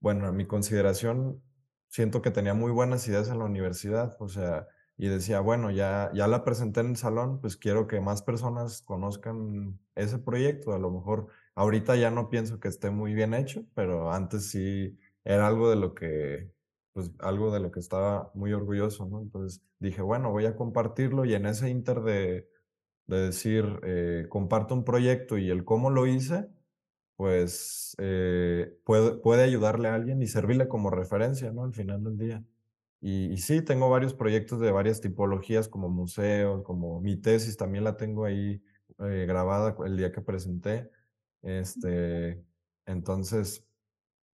[0.00, 1.42] bueno, en mi consideración,
[1.88, 6.10] siento que tenía muy buenas ideas en la universidad, o sea, y decía, bueno, ya,
[6.12, 10.72] ya la presenté en el salón, pues quiero que más personas conozcan ese proyecto.
[10.74, 14.98] A lo mejor ahorita ya no pienso que esté muy bien hecho, pero antes sí
[15.24, 16.52] era algo de lo que
[16.92, 19.20] pues algo de lo que estaba muy orgulloso, ¿no?
[19.20, 22.48] Entonces dije, bueno, voy a compartirlo y en ese inter de,
[23.06, 26.48] de decir, eh, comparto un proyecto y el cómo lo hice,
[27.18, 31.64] pues eh, puede, puede ayudarle a alguien y servirle como referencia, ¿no?
[31.64, 32.44] Al final del día.
[33.00, 37.82] Y, y, sí, tengo varios proyectos de varias tipologías, como museos, como mi tesis también
[37.82, 38.62] la tengo ahí
[39.00, 40.90] eh, grabada el día que presenté.
[41.42, 42.40] Este,
[42.86, 43.66] entonces,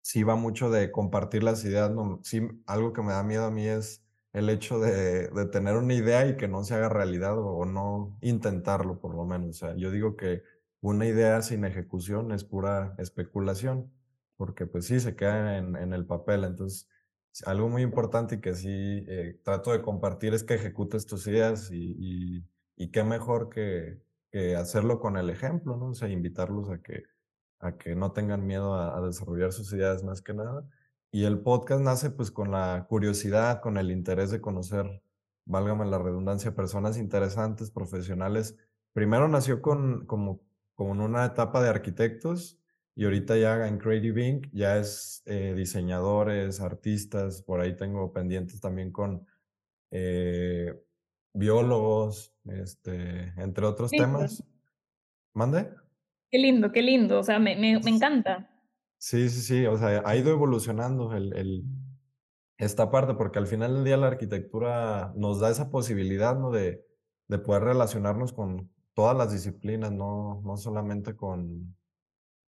[0.03, 1.91] sí va mucho de compartir las ideas.
[1.91, 4.05] No, sí, algo que me da miedo a mí es
[4.35, 7.64] el hecho de, de tener una idea y que no se haga realidad o, o,
[7.64, 9.49] no intentarlo, por lo menos.
[9.51, 10.43] O sea, yo digo que
[10.85, 13.91] una idea sin ejecución es pura especulación,
[14.37, 16.45] porque pues sí, se queda en, el papel.
[16.45, 16.91] Entonces,
[17.47, 21.70] algo muy importante y que sí eh, trato de compartir es que ejecutes tus ideas
[21.70, 23.99] y, y, y qué mejor que,
[24.30, 25.87] que, hacerlo con el ejemplo, ¿no?
[25.87, 27.05] O sea, invitarlos a que,
[27.61, 30.68] a que no tengan miedo a, a, desarrollar sus ideas más que nada.
[31.11, 35.03] Y el podcast nace pues con la curiosidad, con el interés de conocer,
[35.47, 38.59] válgame la redundancia, personas interesantes, profesionales.
[38.93, 40.43] Primero nació con, como,
[40.75, 42.59] como en una etapa de arquitectos
[42.97, 44.47] y ahorita ya en Creative Inc.
[44.53, 49.27] ya es eh, diseñadores, artistas, por ahí tengo pendientes también con
[49.91, 50.72] eh,
[51.33, 54.45] biólogos, este, entre otros temas.
[55.33, 55.70] ¿Mande?
[56.31, 58.51] Qué lindo, qué lindo, o sea, me me me encanta.
[58.99, 61.64] Sí, sí, sí, o sea, ha ido evolucionando el el
[62.57, 66.51] esta parte, porque al final del día la arquitectura nos da esa posibilidad, ¿no?
[66.51, 66.87] De
[67.29, 71.76] de poder relacionarnos con todas las disciplinas, no no solamente con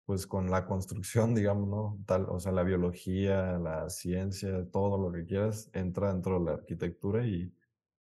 [0.07, 2.05] pues con la construcción, digamos, ¿no?
[2.07, 6.53] Tal, o sea, la biología, la ciencia, todo lo que quieras, entra dentro de la
[6.55, 7.53] arquitectura y,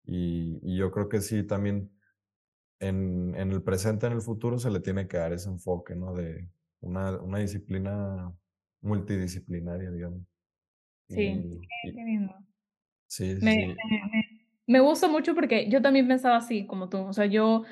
[0.06, 1.90] y, y yo creo que sí, también
[2.80, 6.14] en, en, el presente, en el futuro, se le tiene que dar ese enfoque, ¿no?
[6.14, 6.48] De
[6.80, 8.32] una, una disciplina
[8.80, 10.22] multidisciplinaria, digamos.
[11.08, 11.60] Sí, Y,
[11.94, 12.34] qué lindo.
[13.06, 16.98] sí, Me sí, me me me gusta mucho porque yo también pensaba así como tú,
[16.98, 17.64] o sea, yo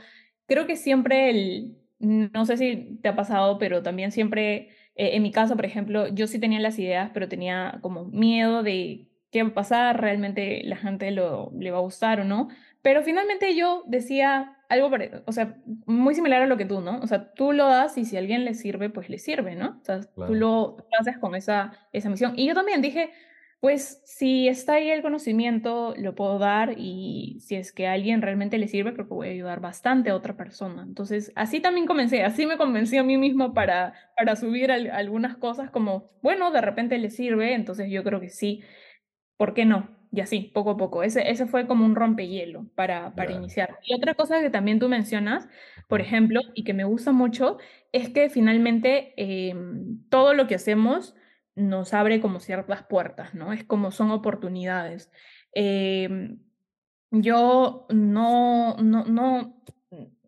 [0.48, 5.22] creo que siempre el no sé si te ha pasado, pero también siempre, eh, en
[5.24, 9.42] mi caso, por ejemplo, yo sí tenía las ideas, pero tenía como miedo de qué
[9.44, 12.48] va a pasar, realmente la gente lo le va a gustar o no,
[12.82, 14.90] pero finalmente yo decía algo
[15.26, 17.00] o sea, muy similar a lo que tú, ¿no?
[17.00, 19.78] O sea, tú lo das y si a alguien le sirve, pues le sirve, ¿no?
[19.80, 22.34] O sea, tú claro, lo tú lo haces con esa esa misión.
[22.36, 23.10] Y yo también dije:
[23.60, 28.22] pues si está ahí el conocimiento, lo puedo dar y si es que a alguien
[28.22, 30.82] realmente le sirve, creo que voy a ayudar bastante a otra persona.
[30.84, 35.36] Entonces, así también comencé, así me convencí a mí misma para, para subir al- algunas
[35.36, 38.62] cosas como, bueno, de repente le sirve, entonces yo creo que sí,
[39.36, 39.96] ¿por qué no?
[40.10, 41.02] Y así, poco a poco.
[41.02, 43.78] Ese, ese fue como un rompehielo para, para iniciar.
[43.84, 45.48] Y otra cosa que también tú mencionas,
[45.86, 47.58] por ejemplo, y que me gusta mucho,
[47.92, 51.14] es que finalmente em, todo lo que hacemos
[51.58, 53.52] nos abre como ciertas puertas, ¿no?
[53.52, 55.10] Es como son oportunidades.
[55.52, 56.40] Em,
[57.10, 59.62] yo no no no,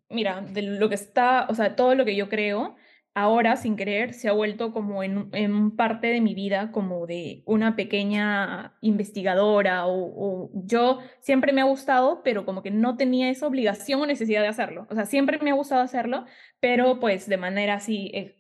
[0.09, 2.77] mira, de lo que está, o sea, todo lo que yo creo,
[3.15, 7.77] ahora, sin querer, se ha vuelto como en parte de mi vida, como de una
[7.77, 13.47] pequeña investigadora, o o yo siempre me ha gustado, pero como que no tenía esa
[13.47, 14.87] obligación o necesidad de hacerlo.
[14.91, 16.25] O sea, siempre me ha gustado hacerlo,
[16.61, 18.40] pero, pues, de manera así, eh,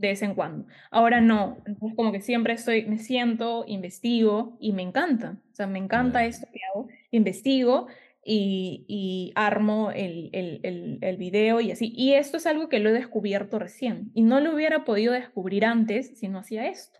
[0.00, 0.66] de vez en cuando.
[0.90, 5.38] Ahora no, entonces como que siempre estoy me siento, investigo y me encanta.
[5.52, 7.86] O sea, me encanta esto que hago investigo
[8.24, 11.92] y, y armo el, el, el, el, video y así.
[11.94, 15.64] Y esto es algo que lo he descubierto recién y no lo hubiera podido descubrir
[15.64, 16.98] antes si no hacía esto.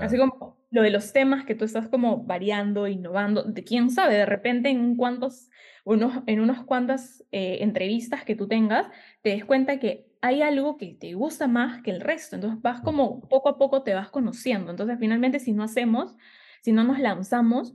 [0.00, 4.14] Así como lo de los temas que tú estás como variando, innovando, de quién sabe,
[4.14, 5.48] de repente en cuantos,
[5.84, 8.86] unos, en unas cuantas eh, entrevistas que tú tengas,
[9.22, 12.36] te des cuenta que hay algo que te gusta más que el resto.
[12.36, 14.70] Entonces vas como poco a poco te vas conociendo.
[14.70, 16.16] Entonces finalmente si no hacemos,
[16.62, 17.74] si no nos lanzamos,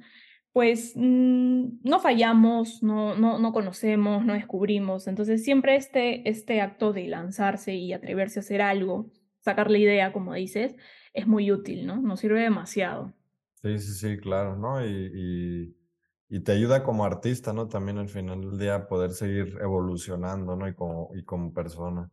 [0.52, 5.08] pues mm, no fallamos, no, no, no conocemos, no descubrimos.
[5.08, 10.14] Entonces siempre este, este acto de lanzarse y atreverse a hacer algo, sacar la idea,
[10.14, 10.76] como dices,
[11.14, 12.02] es muy útil, ¿no?
[12.02, 13.14] Nos sirve demasiado.
[13.62, 14.86] sí, sí, sí, claro, ¿no?
[14.86, 15.76] Y, y,
[16.38, 17.68] y te ayuda como artista, ¿no?
[17.68, 20.68] También al final del día poder seguir evolucionando, ¿no?
[20.68, 22.12] Y como, y como persona.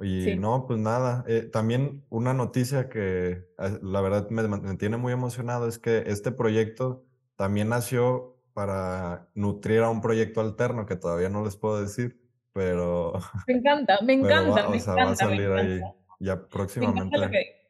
[0.00, 4.76] Y Sí, no, pues nada, eh, también una noticia que eh, la verdad me, me
[4.76, 7.04] tiene muy emocionado es que este proyecto
[7.36, 12.20] también nació para nutrir a un proyecto alterno que todavía no les puedo decir,
[12.52, 13.12] pero,
[13.46, 15.60] me encanta, me va, encanta, o me sea, va a encanta, salir encanta.
[15.60, 15.80] ahí,
[16.20, 16.36] ya
[16.78, 17.68] Me encanta lo próximamente, que...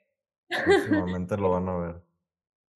[0.64, 2.02] próximamente lo van a ver.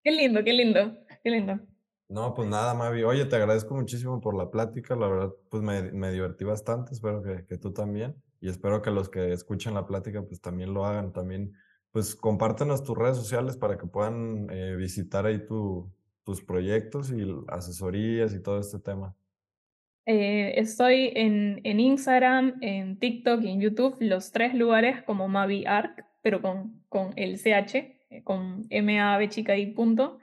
[0.05, 1.61] Qué lindo, qué lindo, qué lindo.
[2.09, 3.03] No, pues nada, Mavi.
[3.05, 4.95] Oye, te agradezco muchísimo por la plática.
[4.97, 6.93] La verdad, pues me, me divertí bastante.
[6.93, 8.23] Espero que, que tú también.
[8.43, 11.13] Y espero que los que escuchen la plática, pues también lo hagan.
[11.13, 11.55] También,
[11.91, 15.91] pues compártenos tus redes sociales para que puedan eh, visitar ahí tu,
[16.25, 19.15] tus proyectos y asesorías y todo este tema?
[20.07, 25.65] Eh, estoy en, en Instagram, en TikTok y en YouTube, los tres lugares como Mavi
[25.65, 27.75] Arc, pero con, con el CH,
[28.11, 30.19] eh, con M-A-B chica y punto,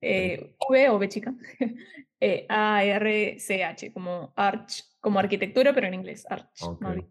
[0.00, 1.34] eh, V o B chica,
[2.20, 6.60] eh, A-R-C-H, como Arch, como arquitectura, pero en inglés, Arch.
[6.80, 7.06] Mavi.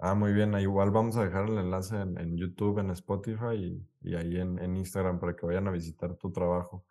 [0.00, 0.54] Ah, muy bien.
[0.58, 4.76] Igual vamos a dejar el enlace en, YouTube, en Spotify y, y ahí en, en,
[4.76, 6.84] Instagram para que vayan a visitar tu trabajo.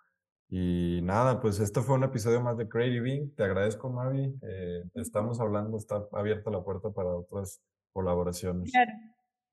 [0.48, 3.30] Y nada, pues este fue un episodio más de Creative.
[3.36, 4.36] Te agradezco, Mavi.
[4.42, 7.62] Eh, estamos hablando, está abierta la puerta para otras
[7.94, 8.72] colaboraciones.
[8.72, 8.92] Claro.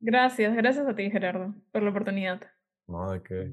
[0.01, 2.41] Gracias, gracias a ti, Gerardo, por la oportunidad.
[2.87, 3.53] No, de qué.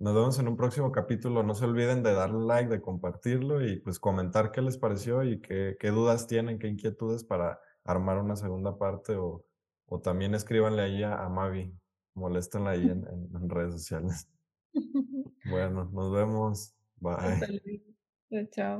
[0.00, 1.44] Nos vemos en un próximo capítulo.
[1.44, 5.40] No se olviden de darle like, de compartirlo y pues comentar qué les pareció y
[5.40, 9.44] qué, qué dudas tienen, qué inquietudes para armar una segunda parte o,
[9.86, 11.72] o también escríbanle ahí a, Mavi,
[12.14, 14.28] moléstenla ahí en, en redes sociales.
[15.44, 16.74] Bueno, nos vemos.
[16.96, 17.38] Bye.
[18.50, 18.78] Chao.